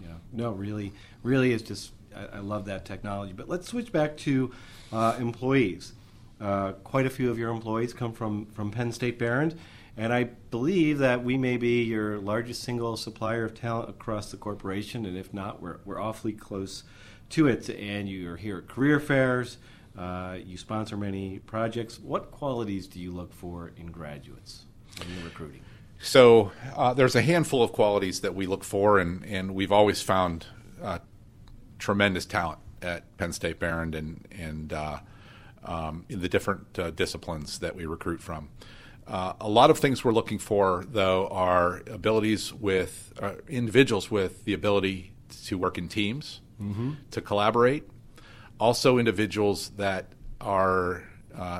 Yeah, 0.00 0.14
no, 0.32 0.52
really, 0.52 0.92
really 1.22 1.52
is 1.52 1.62
just 1.62 1.92
I, 2.16 2.36
I 2.36 2.38
love 2.40 2.64
that 2.64 2.84
technology. 2.84 3.32
But 3.32 3.48
let's 3.48 3.68
switch 3.68 3.92
back 3.92 4.16
to 4.18 4.50
uh, 4.92 5.16
employees. 5.18 5.92
Uh, 6.40 6.72
quite 6.84 7.04
a 7.04 7.10
few 7.10 7.30
of 7.30 7.38
your 7.38 7.50
employees 7.50 7.92
come 7.92 8.12
from 8.12 8.46
from 8.46 8.70
Penn 8.70 8.92
State 8.92 9.18
Behrend, 9.18 9.58
and 9.96 10.12
I 10.12 10.24
believe 10.50 10.98
that 10.98 11.22
we 11.22 11.36
may 11.36 11.58
be 11.58 11.82
your 11.82 12.18
largest 12.18 12.62
single 12.62 12.96
supplier 12.96 13.44
of 13.44 13.54
talent 13.54 13.90
across 13.90 14.30
the 14.30 14.38
corporation, 14.38 15.04
and 15.04 15.18
if 15.18 15.34
not, 15.34 15.60
we're 15.60 15.80
we're 15.84 16.00
awfully 16.00 16.32
close 16.32 16.82
to 17.30 17.46
it. 17.46 17.68
And 17.68 18.08
you 18.08 18.32
are 18.32 18.36
here 18.36 18.58
at 18.58 18.68
career 18.68 19.00
fairs. 19.00 19.58
Uh, 19.98 20.38
you 20.42 20.56
sponsor 20.56 20.96
many 20.96 21.40
projects. 21.40 21.98
What 21.98 22.30
qualities 22.30 22.86
do 22.86 23.00
you 23.00 23.12
look 23.12 23.34
for 23.34 23.72
in 23.76 23.88
graduates 23.88 24.64
you're 25.08 25.24
recruiting? 25.24 25.62
So 26.02 26.52
uh, 26.76 26.94
there's 26.94 27.14
a 27.14 27.22
handful 27.22 27.62
of 27.62 27.72
qualities 27.72 28.22
that 28.22 28.34
we 28.34 28.46
look 28.46 28.64
for, 28.64 28.98
and, 28.98 29.24
and 29.26 29.54
we've 29.54 29.70
always 29.70 30.00
found 30.00 30.46
uh, 30.82 30.98
tremendous 31.78 32.24
talent 32.24 32.58
at 32.80 33.16
Penn 33.18 33.32
State 33.32 33.60
Behrend 33.60 33.94
and, 33.94 34.26
and 34.30 34.72
uh, 34.72 34.98
um, 35.62 36.06
in 36.08 36.20
the 36.20 36.28
different 36.28 36.78
uh, 36.78 36.90
disciplines 36.90 37.58
that 37.58 37.76
we 37.76 37.84
recruit 37.84 38.22
from. 38.22 38.48
Uh, 39.06 39.34
a 39.40 39.48
lot 39.48 39.68
of 39.70 39.78
things 39.78 40.02
we're 40.02 40.12
looking 40.12 40.38
for, 40.38 40.84
though, 40.88 41.28
are 41.28 41.82
abilities 41.90 42.54
with 42.54 43.12
uh, 43.20 43.32
individuals 43.48 44.10
with 44.10 44.44
the 44.44 44.54
ability 44.54 45.12
to 45.44 45.58
work 45.58 45.76
in 45.76 45.86
teams, 45.86 46.40
mm-hmm. 46.60 46.92
to 47.10 47.20
collaborate, 47.20 47.84
also 48.58 48.96
individuals 48.96 49.70
that 49.76 50.06
are 50.40 51.04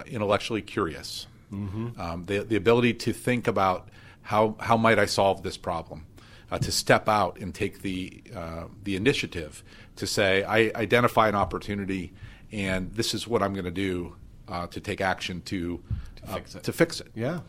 intellectually 0.07 0.62
curious. 0.62 1.26
Mm-hmm. 1.53 2.00
Um, 2.00 2.24
the, 2.24 2.38
the 2.38 2.57
ability 2.57 2.94
to 2.94 3.12
think 3.12 3.46
about 3.46 3.88
how, 4.23 4.57
how 4.61 4.77
might 4.77 4.99
I 4.99 5.07
solve 5.07 5.43
this 5.43 5.57
problem? 5.57 6.07
Uh, 6.51 6.59
to 6.59 6.73
step 6.73 7.09
out 7.09 7.39
and 7.39 7.55
take 7.55 7.83
the, 7.83 8.25
uh, 8.35 8.65
the 8.83 8.97
initiative 8.97 9.63
to 9.95 10.05
say, 10.05 10.43
I 10.43 10.73
identify 10.75 11.29
an 11.29 11.37
opportunity 11.37 12.13
and 12.53 12.93
this 12.93 13.15
is 13.15 13.27
what 13.29 13.43
I'm 13.43 13.53
going 13.53 13.65
to 13.65 13.71
do 13.71 14.17
uh, 14.49 14.67
to 14.69 14.81
take 14.81 15.01
action 15.01 15.43
to 15.43 15.83
to 16.17 16.27
fix 16.33 16.55
it. 16.55 16.63
To 16.65 16.73
fix 16.73 17.01
it. 17.01 17.09
Yeah. 17.15 17.41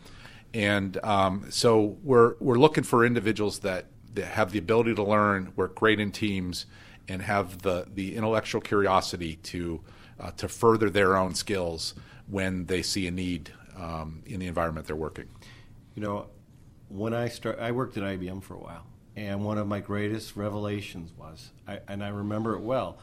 And 0.54 1.02
um, 1.04 1.46
so 1.50 1.96
we're 2.02 2.34
we're 2.40 2.58
looking 2.58 2.84
for 2.84 3.04
individuals 3.04 3.60
that, 3.60 3.86
that 4.14 4.26
have 4.26 4.52
the 4.52 4.58
ability 4.58 4.94
to 4.94 5.02
learn, 5.02 5.52
work 5.56 5.74
great 5.74 5.98
in 5.98 6.12
teams, 6.12 6.66
and 7.08 7.22
have 7.22 7.62
the, 7.62 7.86
the 7.92 8.14
intellectual 8.14 8.60
curiosity 8.60 9.36
to 9.36 9.80
uh, 10.20 10.30
to 10.32 10.48
further 10.48 10.90
their 10.90 11.16
own 11.16 11.34
skills 11.34 11.94
when 12.28 12.66
they 12.66 12.82
see 12.82 13.06
a 13.06 13.10
need 13.10 13.52
um, 13.76 14.22
in 14.26 14.38
the 14.38 14.46
environment 14.46 14.86
they're 14.86 14.94
working. 14.94 15.28
You 15.94 16.02
know, 16.02 16.26
when 16.92 17.14
I 17.14 17.28
start, 17.28 17.58
I 17.58 17.72
worked 17.72 17.96
at 17.96 18.02
IBM 18.02 18.42
for 18.42 18.54
a 18.54 18.58
while, 18.58 18.86
and 19.16 19.44
one 19.44 19.58
of 19.58 19.66
my 19.66 19.80
greatest 19.80 20.36
revelations 20.36 21.10
was, 21.16 21.50
I, 21.66 21.80
and 21.88 22.04
I 22.04 22.08
remember 22.08 22.54
it 22.54 22.60
well. 22.60 22.98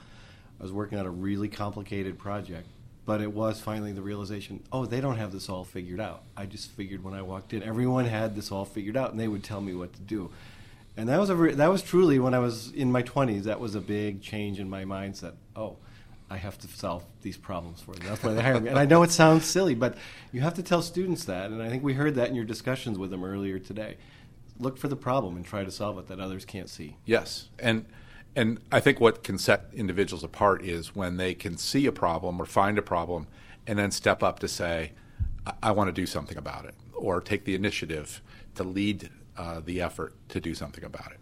I 0.60 0.64
was 0.64 0.72
working 0.72 0.98
on 0.98 1.06
a 1.06 1.12
really 1.12 1.48
complicated 1.48 2.20
project, 2.20 2.68
but 3.10 3.22
it 3.22 3.34
was 3.34 3.60
finally 3.60 3.92
the 3.92 4.04
realization 4.04 4.62
oh 4.72 4.86
they 4.86 5.02
don't 5.02 5.18
have 5.18 5.32
this 5.32 5.50
all 5.50 5.64
figured 5.64 6.00
out 6.00 6.22
i 6.38 6.46
just 6.46 6.70
figured 6.74 7.04
when 7.04 7.16
i 7.16 7.24
walked 7.24 7.54
in 7.54 7.64
everyone 7.64 8.06
had 8.06 8.36
this 8.36 8.52
all 8.52 8.66
figured 8.66 8.96
out 8.96 9.10
and 9.10 9.20
they 9.20 9.28
would 9.28 9.44
tell 9.44 9.62
me 9.62 9.74
what 9.74 9.92
to 9.92 10.00
do 10.02 10.30
and 10.96 11.10
that 11.10 11.20
was 11.20 11.32
a 11.32 11.36
re- 11.36 11.56
that 11.56 11.72
was 11.72 11.82
truly 11.82 12.20
when 12.20 12.36
i 12.36 12.40
was 12.40 12.72
in 12.74 12.92
my 12.92 13.02
20s 13.02 13.46
that 13.46 13.60
was 13.60 13.74
a 13.74 13.82
big 13.82 14.22
change 14.22 14.60
in 14.60 14.70
my 14.70 14.86
mindset 14.86 15.34
oh 15.56 15.76
i 16.30 16.38
have 16.38 16.58
to 16.58 16.68
solve 16.68 17.04
these 17.22 17.38
problems 17.38 17.82
for 17.82 17.94
them 17.94 18.08
that's 18.08 18.24
why 18.24 18.34
they 18.34 18.42
hire 18.42 18.60
me. 18.60 18.70
And 18.70 18.78
i 18.78 18.86
know 18.86 19.04
it 19.04 19.12
sounds 19.12 19.46
silly 19.46 19.76
but 19.76 19.98
you 20.32 20.42
have 20.42 20.54
to 20.56 20.64
tell 20.64 20.82
students 20.82 21.26
that 21.26 21.52
and 21.52 21.62
i 21.62 21.70
think 21.70 21.84
we 21.84 21.94
heard 21.94 22.16
that 22.16 22.30
in 22.30 22.36
your 22.36 22.46
discussions 22.46 22.98
with 22.98 23.10
them 23.10 23.24
earlier 23.24 23.60
today. 23.60 23.98
Look 24.60 24.78
for 24.78 24.90
the 24.90 24.96
problem 24.96 25.38
and 25.38 25.46
try 25.46 25.64
to 25.64 25.72
solve 25.72 25.98
it 26.00 26.08
that 26.08 26.20
others 26.20 26.44
can't 26.44 26.70
see. 26.70 26.98
Yes. 27.06 27.48
And 27.60 27.86
and 28.36 28.60
I 28.72 28.80
think 28.80 29.00
what 29.00 29.24
can 29.24 29.38
set 29.38 29.66
individuals 29.74 30.24
apart 30.24 30.64
is 30.64 30.96
when 30.96 31.18
they 31.18 31.34
can 31.34 31.58
see 31.58 31.86
a 31.88 31.92
problem 31.92 32.40
or 32.40 32.46
find 32.46 32.78
a 32.78 32.82
problem 32.82 33.28
and 33.66 33.80
then 33.80 33.92
step 33.92 34.22
up 34.22 34.40
to 34.40 34.48
say, 34.48 34.92
I, 35.46 35.54
I 35.64 35.72
want 35.72 35.88
to 35.88 35.92
do 35.92 36.06
something 36.06 36.38
about 36.38 36.66
it, 36.66 36.76
or 36.94 37.22
take 37.22 37.46
the 37.46 37.56
initiative 37.56 38.22
to 38.56 38.64
lead 38.64 39.10
uh, 39.38 39.62
the 39.66 39.82
effort 39.82 40.14
to 40.30 40.40
do 40.40 40.54
something 40.54 40.84
about 40.84 41.12
it. 41.12 41.20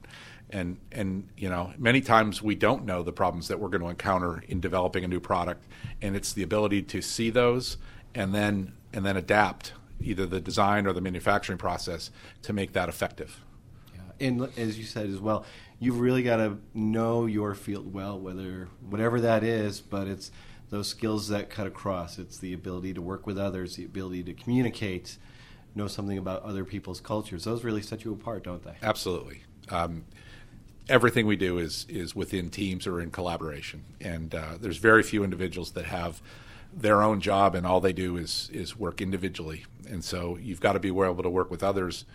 And, 0.49 0.77
and 0.93 1.27
you 1.35 1.49
know 1.49 1.73
many 1.77 1.99
times 1.99 2.41
we 2.41 2.55
don't 2.55 2.85
know 2.85 3.03
the 3.03 3.11
problems 3.11 3.49
that 3.49 3.59
we're 3.59 3.67
going 3.67 3.81
to 3.81 3.89
encounter 3.89 4.41
in 4.47 4.61
developing 4.61 5.03
a 5.03 5.07
new 5.07 5.19
product 5.19 5.65
and 6.01 6.15
it's 6.15 6.31
the 6.31 6.41
ability 6.41 6.83
to 6.83 7.01
see 7.01 7.29
those 7.29 7.75
and 8.15 8.33
then 8.33 8.71
and 8.93 9.05
then 9.05 9.17
adapt 9.17 9.73
either 9.99 10.25
the 10.25 10.39
design 10.39 10.87
or 10.87 10.93
the 10.93 11.01
manufacturing 11.01 11.57
process 11.57 12.11
to 12.43 12.53
make 12.53 12.71
that 12.71 12.87
effective 12.87 13.43
yeah. 13.93 14.25
and 14.25 14.49
as 14.57 14.79
you 14.79 14.85
said 14.85 15.09
as 15.09 15.19
well 15.19 15.45
you've 15.79 15.99
really 15.99 16.23
got 16.23 16.37
to 16.37 16.57
know 16.73 17.25
your 17.25 17.53
field 17.53 17.93
well, 17.93 18.19
whether 18.19 18.69
whatever 18.89 19.21
that 19.21 19.43
is. 19.43 19.81
But 19.81 20.07
it's 20.07 20.31
those 20.69 20.87
skills 20.87 21.27
that 21.29 21.49
cut 21.49 21.67
across. 21.67 22.17
It's 22.17 22.37
the 22.37 22.53
ability 22.53 22.93
to 22.93 23.01
work 23.01 23.27
with 23.27 23.37
others, 23.37 23.75
the 23.75 23.85
ability 23.85 24.23
to 24.23 24.33
communicate, 24.33 25.17
know 25.75 25.87
something 25.87 26.17
about 26.17 26.43
other 26.43 26.65
people's 26.65 26.99
cultures. 26.99 27.43
Those 27.43 27.63
really 27.63 27.81
set 27.81 28.03
you 28.03 28.13
apart, 28.13 28.43
don't 28.43 28.63
they? 28.63 28.75
Absolutely. 28.81 29.43
Um, 29.69 30.05
everything 30.89 31.25
we 31.25 31.35
do 31.35 31.57
is 31.57 31.85
is 31.89 32.15
within 32.15 32.49
teams 32.49 32.87
or 32.87 33.01
in 33.01 33.11
collaboration, 33.11 33.83
and 34.01 34.33
uh, 34.33 34.57
there's 34.59 34.77
very 34.77 35.03
few 35.03 35.23
individuals 35.23 35.71
that 35.71 35.85
have 35.85 36.21
their 36.73 37.01
own 37.01 37.21
job 37.21 37.55
and 37.55 37.65
all 37.65 37.79
they 37.79 37.93
do 37.93 38.17
is 38.17 38.49
is 38.53 38.77
work 38.77 39.01
individually. 39.01 39.65
And 39.89 40.03
so 40.03 40.37
you've 40.37 40.59
got 40.59 40.73
to 40.73 40.79
be 40.79 40.89
able 40.89 41.23
to 41.23 41.29
work 41.29 41.49
with 41.49 41.63
others 41.63 42.05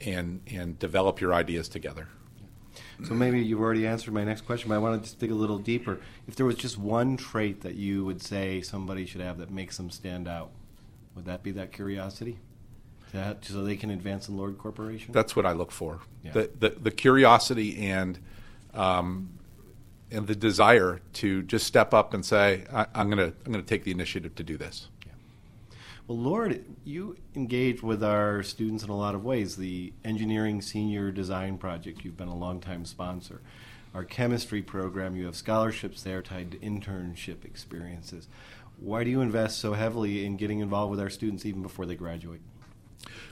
and 0.00 0.40
and 0.46 0.78
develop 0.78 1.20
your 1.20 1.32
ideas 1.32 1.68
together. 1.68 2.08
So 3.04 3.14
maybe 3.14 3.40
you've 3.40 3.60
already 3.60 3.86
answered 3.86 4.12
my 4.12 4.24
next 4.24 4.42
question, 4.42 4.68
but 4.68 4.74
I 4.74 4.78
want 4.78 5.02
to 5.02 5.08
just 5.08 5.18
dig 5.18 5.30
a 5.30 5.34
little 5.34 5.58
deeper. 5.58 6.00
If 6.28 6.36
there 6.36 6.46
was 6.46 6.56
just 6.56 6.76
one 6.78 7.16
trait 7.16 7.62
that 7.62 7.74
you 7.74 8.04
would 8.04 8.20
say 8.20 8.60
somebody 8.60 9.06
should 9.06 9.22
have 9.22 9.38
that 9.38 9.50
makes 9.50 9.78
them 9.78 9.90
stand 9.90 10.28
out, 10.28 10.50
would 11.14 11.24
that 11.24 11.42
be 11.42 11.50
that 11.52 11.72
curiosity? 11.72 12.38
That, 13.12 13.44
so 13.44 13.64
they 13.64 13.76
can 13.76 13.90
advance 13.90 14.28
in 14.28 14.36
Lord 14.36 14.56
Corporation? 14.58 15.12
That's 15.12 15.34
what 15.34 15.44
I 15.44 15.52
look 15.52 15.72
for. 15.72 16.00
Yeah. 16.22 16.32
The, 16.32 16.50
the, 16.58 16.68
the 16.70 16.90
curiosity 16.90 17.88
and 17.88 18.18
um, 18.72 19.30
and 20.12 20.26
the 20.26 20.34
desire 20.34 21.00
to 21.14 21.42
just 21.42 21.66
step 21.66 21.94
up 21.94 22.14
and 22.14 22.24
say, 22.24 22.64
I, 22.72 22.86
am 22.94 23.10
going 23.10 23.18
to 23.30 23.36
I'm 23.44 23.52
going 23.52 23.64
to 23.64 23.68
take 23.68 23.84
the 23.84 23.90
initiative 23.90 24.34
to 24.36 24.42
do 24.42 24.56
this. 24.56 24.88
Well, 26.10 26.18
Lord, 26.18 26.64
you 26.84 27.16
engage 27.36 27.84
with 27.84 28.02
our 28.02 28.42
students 28.42 28.82
in 28.82 28.90
a 28.90 28.96
lot 28.96 29.14
of 29.14 29.24
ways. 29.24 29.54
The 29.54 29.92
Engineering 30.04 30.60
Senior 30.60 31.12
Design 31.12 31.56
Project, 31.56 32.04
you've 32.04 32.16
been 32.16 32.26
a 32.26 32.34
longtime 32.34 32.84
sponsor. 32.84 33.40
Our 33.94 34.02
chemistry 34.02 34.60
program, 34.60 35.14
you 35.14 35.26
have 35.26 35.36
scholarships 35.36 36.02
there 36.02 36.20
tied 36.20 36.50
to 36.50 36.56
internship 36.56 37.44
experiences. 37.44 38.26
Why 38.80 39.04
do 39.04 39.10
you 39.10 39.20
invest 39.20 39.60
so 39.60 39.74
heavily 39.74 40.26
in 40.26 40.36
getting 40.36 40.58
involved 40.58 40.90
with 40.90 40.98
our 40.98 41.10
students 41.10 41.46
even 41.46 41.62
before 41.62 41.86
they 41.86 41.94
graduate? 41.94 42.40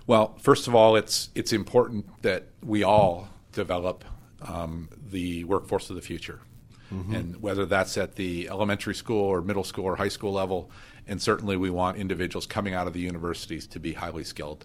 Well, 0.06 0.36
first 0.40 0.68
of 0.68 0.74
all, 0.74 0.96
it's 0.96 1.30
it's 1.34 1.52
important 1.52 2.06
that 2.22 2.44
we 2.62 2.82
all 2.82 3.28
develop 3.52 4.04
um, 4.42 4.88
the 5.10 5.44
workforce 5.44 5.90
of 5.90 5.96
the 5.96 6.02
future. 6.02 6.40
Mm-hmm. 6.92 7.14
And 7.14 7.42
whether 7.42 7.66
that's 7.66 7.98
at 7.98 8.14
the 8.14 8.48
elementary 8.48 8.94
school 8.94 9.22
or 9.22 9.42
middle 9.42 9.64
school 9.64 9.84
or 9.84 9.96
high 9.96 10.08
school 10.08 10.32
level, 10.32 10.70
and 11.06 11.20
certainly 11.20 11.56
we 11.56 11.70
want 11.70 11.98
individuals 11.98 12.46
coming 12.46 12.72
out 12.72 12.86
of 12.86 12.94
the 12.94 13.00
universities 13.00 13.66
to 13.68 13.80
be 13.80 13.92
highly 13.92 14.24
skilled. 14.24 14.64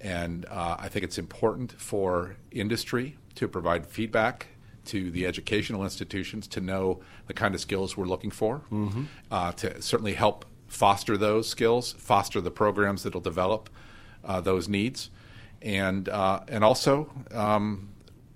And 0.00 0.46
uh, 0.46 0.76
I 0.78 0.88
think 0.88 1.04
it's 1.04 1.18
important 1.18 1.72
for 1.72 2.36
industry 2.50 3.16
to 3.34 3.48
provide 3.48 3.86
feedback 3.86 4.46
to 4.86 5.10
the 5.10 5.26
educational 5.26 5.84
institutions 5.84 6.46
to 6.48 6.60
know 6.60 7.00
the 7.26 7.34
kind 7.34 7.54
of 7.54 7.60
skills 7.60 7.96
we're 7.96 8.06
looking 8.06 8.30
for, 8.30 8.62
mm-hmm. 8.72 9.04
uh, 9.30 9.52
to 9.52 9.82
certainly 9.82 10.14
help 10.14 10.46
foster 10.68 11.18
those 11.18 11.48
skills, 11.48 11.92
foster 11.92 12.40
the 12.40 12.50
programs 12.50 13.02
that 13.02 13.12
will 13.12 13.20
develop 13.20 13.68
uh, 14.28 14.40
those 14.40 14.68
needs, 14.68 15.10
and 15.62 16.08
uh, 16.08 16.40
and 16.46 16.62
also 16.62 17.10
um, 17.32 17.88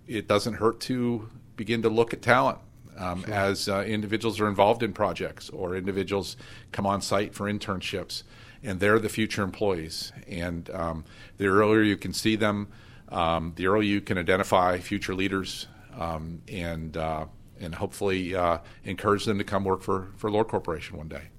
it 0.09 0.27
doesn't 0.27 0.55
hurt 0.55 0.81
to 0.81 1.29
begin 1.57 1.83
to 1.83 1.89
look 1.89 2.13
at 2.13 2.23
talent 2.23 2.59
um, 2.99 3.23
sure. 3.23 3.35
as 3.35 3.69
uh, 3.69 3.85
individuals 3.87 4.41
are 4.41 4.49
involved 4.49 4.83
in 4.83 4.93
projects 4.93 5.51
or 5.51 5.77
individuals 5.77 6.37
come 6.73 6.87
on 6.87 7.01
site 7.01 7.35
for 7.35 7.53
internships, 7.53 8.23
and 8.63 8.81
they're 8.81 8.99
the 8.99 9.09
future 9.09 9.43
employees. 9.43 10.13
And 10.27 10.69
um, 10.71 11.05
the 11.37 11.47
earlier 11.47 11.83
you 11.83 11.97
can 11.97 12.13
see 12.13 12.37
them, 12.37 12.69
um, 13.11 13.53
the 13.57 13.67
earlier 13.67 13.83
you 13.83 14.01
can 14.01 14.19
identify 14.19 14.79
future 14.79 15.15
leaders 15.15 15.69
um, 15.99 16.41
and 16.49 16.97
uh, 16.97 17.27
and 17.61 17.75
hopefully 17.75 18.35
uh, 18.35 18.59
encourage 18.85 19.25
them 19.25 19.39
to 19.39 19.45
come 19.45 19.63
work 19.65 19.83
for, 19.83 20.09
for 20.17 20.31
Lord 20.31 20.49
Corporation 20.49 20.97
one 20.97 21.09
day. 21.09 21.32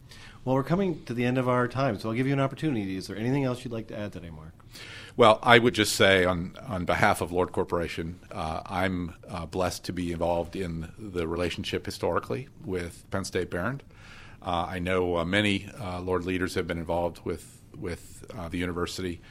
Well, 0.46 0.56
we're 0.56 0.64
coming 0.64 1.06
to 1.06 1.14
the 1.14 1.24
end 1.24 1.38
of 1.38 1.48
our 1.48 1.70
time, 1.70 1.98
so 1.98 2.10
I'll 2.10 2.16
give 2.16 2.28
you 2.28 2.34
an 2.34 2.42
opportunity. 2.42 2.98
Is 2.98 3.08
there 3.08 3.16
anything 3.16 3.46
else 3.46 3.64
you'd 3.64 3.72
like 3.72 3.88
to 3.88 3.98
add 3.98 4.12
today, 4.12 4.30
Mark? 4.30 4.52
Well, 5.16 5.40
I 5.42 5.58
would 5.58 5.74
just 5.74 5.96
say 5.96 6.26
on, 6.26 6.58
on 6.68 6.84
behalf 6.84 7.22
of 7.22 7.32
Lord 7.32 7.54
Corporation, 7.54 8.20
uh, 8.30 8.60
I'm 8.66 9.16
uh, 9.30 9.46
blessed 9.46 9.86
to 9.86 9.94
be 9.94 10.12
involved 10.12 10.58
in 10.58 10.92
the 11.00 11.30
relationship 11.30 11.86
historically 11.86 12.50
with 12.66 13.10
Penn 13.10 13.24
State 13.24 13.50
Behrend. 13.50 13.84
Uh, 14.42 14.68
I 14.70 14.80
know 14.80 15.16
uh, 15.16 15.24
many 15.24 15.70
uh, 15.80 16.02
Lord 16.02 16.26
leaders 16.26 16.56
have 16.56 16.68
been 16.68 16.78
involved 16.78 17.22
with, 17.24 17.62
with 17.78 18.26
uh, 18.38 18.50
the 18.50 18.58
university, 18.58 19.22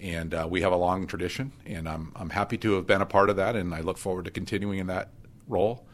and 0.00 0.34
we 0.48 0.62
have 0.62 0.72
a 0.72 0.76
long 0.76 1.06
tradition, 1.06 1.52
and 1.66 1.86
I'm, 1.86 2.12
I'm 2.16 2.30
happy 2.30 2.56
to 2.56 2.72
have 2.76 2.86
been 2.86 3.02
a 3.02 3.06
part 3.06 3.28
of 3.28 3.36
that, 3.36 3.56
and 3.56 3.74
I 3.74 3.82
look 3.82 3.98
forward 3.98 4.24
to 4.24 4.30
continuing 4.30 4.78
in 4.78 4.86
that 4.86 5.10
role. 5.46 5.84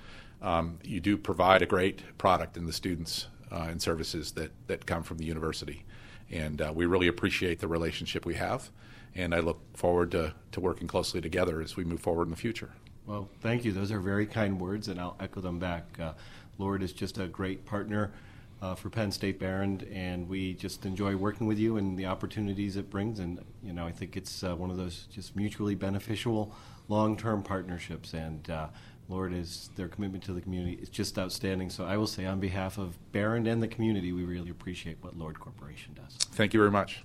Um, 0.41 0.79
you 0.85 1.01
do 1.01 1.19
provide 1.19 1.62
a 1.62 1.67
great 1.67 2.17
product 2.17 2.57
in 2.57 2.67
the 2.67 2.73
students 2.73 3.27
and 3.51 3.81
services 3.81 4.33
that, 4.33 4.51
that 4.67 4.87
come 4.87 5.03
from 5.03 5.19
the 5.19 5.25
university, 5.25 5.85
and 6.31 6.63
we 6.75 6.87
really 6.87 7.09
appreciate 7.09 7.61
the 7.61 7.69
relationship 7.69 8.27
we 8.27 8.35
have 8.35 8.71
and 9.15 9.35
I 9.35 9.41
look 9.41 9.61
forward 9.77 10.13
to, 10.13 10.35
to 10.53 10.61
working 10.61 10.87
closely 10.87 11.21
together 11.21 11.61
as 11.61 11.77
we 11.77 11.85
move 11.85 12.01
forward 12.01 12.25
in 12.25 12.31
the 12.31 12.37
future. 12.37 12.71
Well, 13.07 13.29
thank 13.41 13.65
you. 13.65 13.73
Those 13.73 13.91
are 13.91 14.01
very 14.01 14.27
kind 14.27 14.61
words, 14.61 14.89
and 14.89 15.01
I'll 15.01 15.17
echo 15.19 15.41
them 15.41 15.59
back. 15.59 15.99
Uh, 15.99 16.13
Lord 16.59 16.83
is 16.83 16.93
just 16.93 17.19
a 17.19 17.27
great 17.27 17.65
partner 17.65 18.13
uh, 18.61 18.75
for 18.75 18.91
Penn 18.91 19.11
State 19.11 19.39
Behrend, 19.39 19.85
and 19.85 20.29
we 20.29 20.55
just 20.55 20.85
enjoy 20.85 21.17
working 21.17 21.47
with 21.47 21.59
you 21.59 21.79
and 21.79 21.99
the 21.99 22.07
opportunities 22.07 22.77
it 22.77 22.91
brings. 22.91 23.19
And 23.19 23.43
you 23.63 23.73
know, 23.73 23.87
I 23.87 23.93
think 23.93 24.17
it's 24.17 24.45
uh, 24.45 24.55
one 24.55 24.71
of 24.71 24.77
those 24.77 25.07
just 25.11 25.35
mutually 25.37 25.75
beneficial, 25.75 26.55
long-term 26.89 27.43
partnerships. 27.43 28.13
And 28.15 28.49
uh, 28.51 28.69
Lord 29.09 29.33
is 29.33 29.71
their 29.75 29.88
commitment 29.88 30.23
to 30.25 30.35
the 30.35 30.40
community 30.40 30.79
is 30.83 30.90
just 30.90 31.18
outstanding. 31.18 31.71
So 31.71 31.85
I 31.85 31.97
will 31.97 32.07
say, 32.07 32.27
on 32.27 32.40
behalf 32.40 32.77
of 32.77 32.99
Behrend 33.11 33.49
and 33.49 33.62
the 33.62 33.68
community, 33.68 34.12
we 34.12 34.25
really 34.25 34.51
appreciate 34.51 34.99
what 35.01 35.16
Lord 35.16 35.40
Corporation 35.40 35.94
does. 35.94 36.14
Thank 36.33 36.53
you 36.53 36.61
very 36.61 36.71
much. 36.71 37.05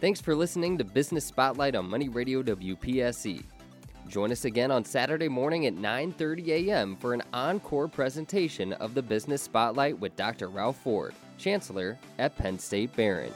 Thanks 0.00 0.20
for 0.20 0.34
listening 0.34 0.78
to 0.78 0.84
Business 0.84 1.26
Spotlight 1.26 1.74
on 1.74 1.90
Money 1.90 2.08
Radio 2.08 2.42
WPSE. 2.42 3.42
Join 4.08 4.32
us 4.32 4.44
again 4.44 4.70
on 4.70 4.84
Saturday 4.84 5.28
morning 5.28 5.66
at 5.66 5.74
9:30 5.74 6.48
a.m. 6.48 6.96
for 6.96 7.12
an 7.12 7.22
encore 7.32 7.86
presentation 7.86 8.72
of 8.74 8.94
the 8.94 9.02
Business 9.02 9.42
Spotlight 9.42 9.98
with 9.98 10.16
Dr. 10.16 10.48
Ralph 10.48 10.78
Ford, 10.78 11.14
Chancellor 11.38 11.98
at 12.18 12.36
Penn 12.36 12.58
State 12.58 12.96
Behrend. 12.96 13.34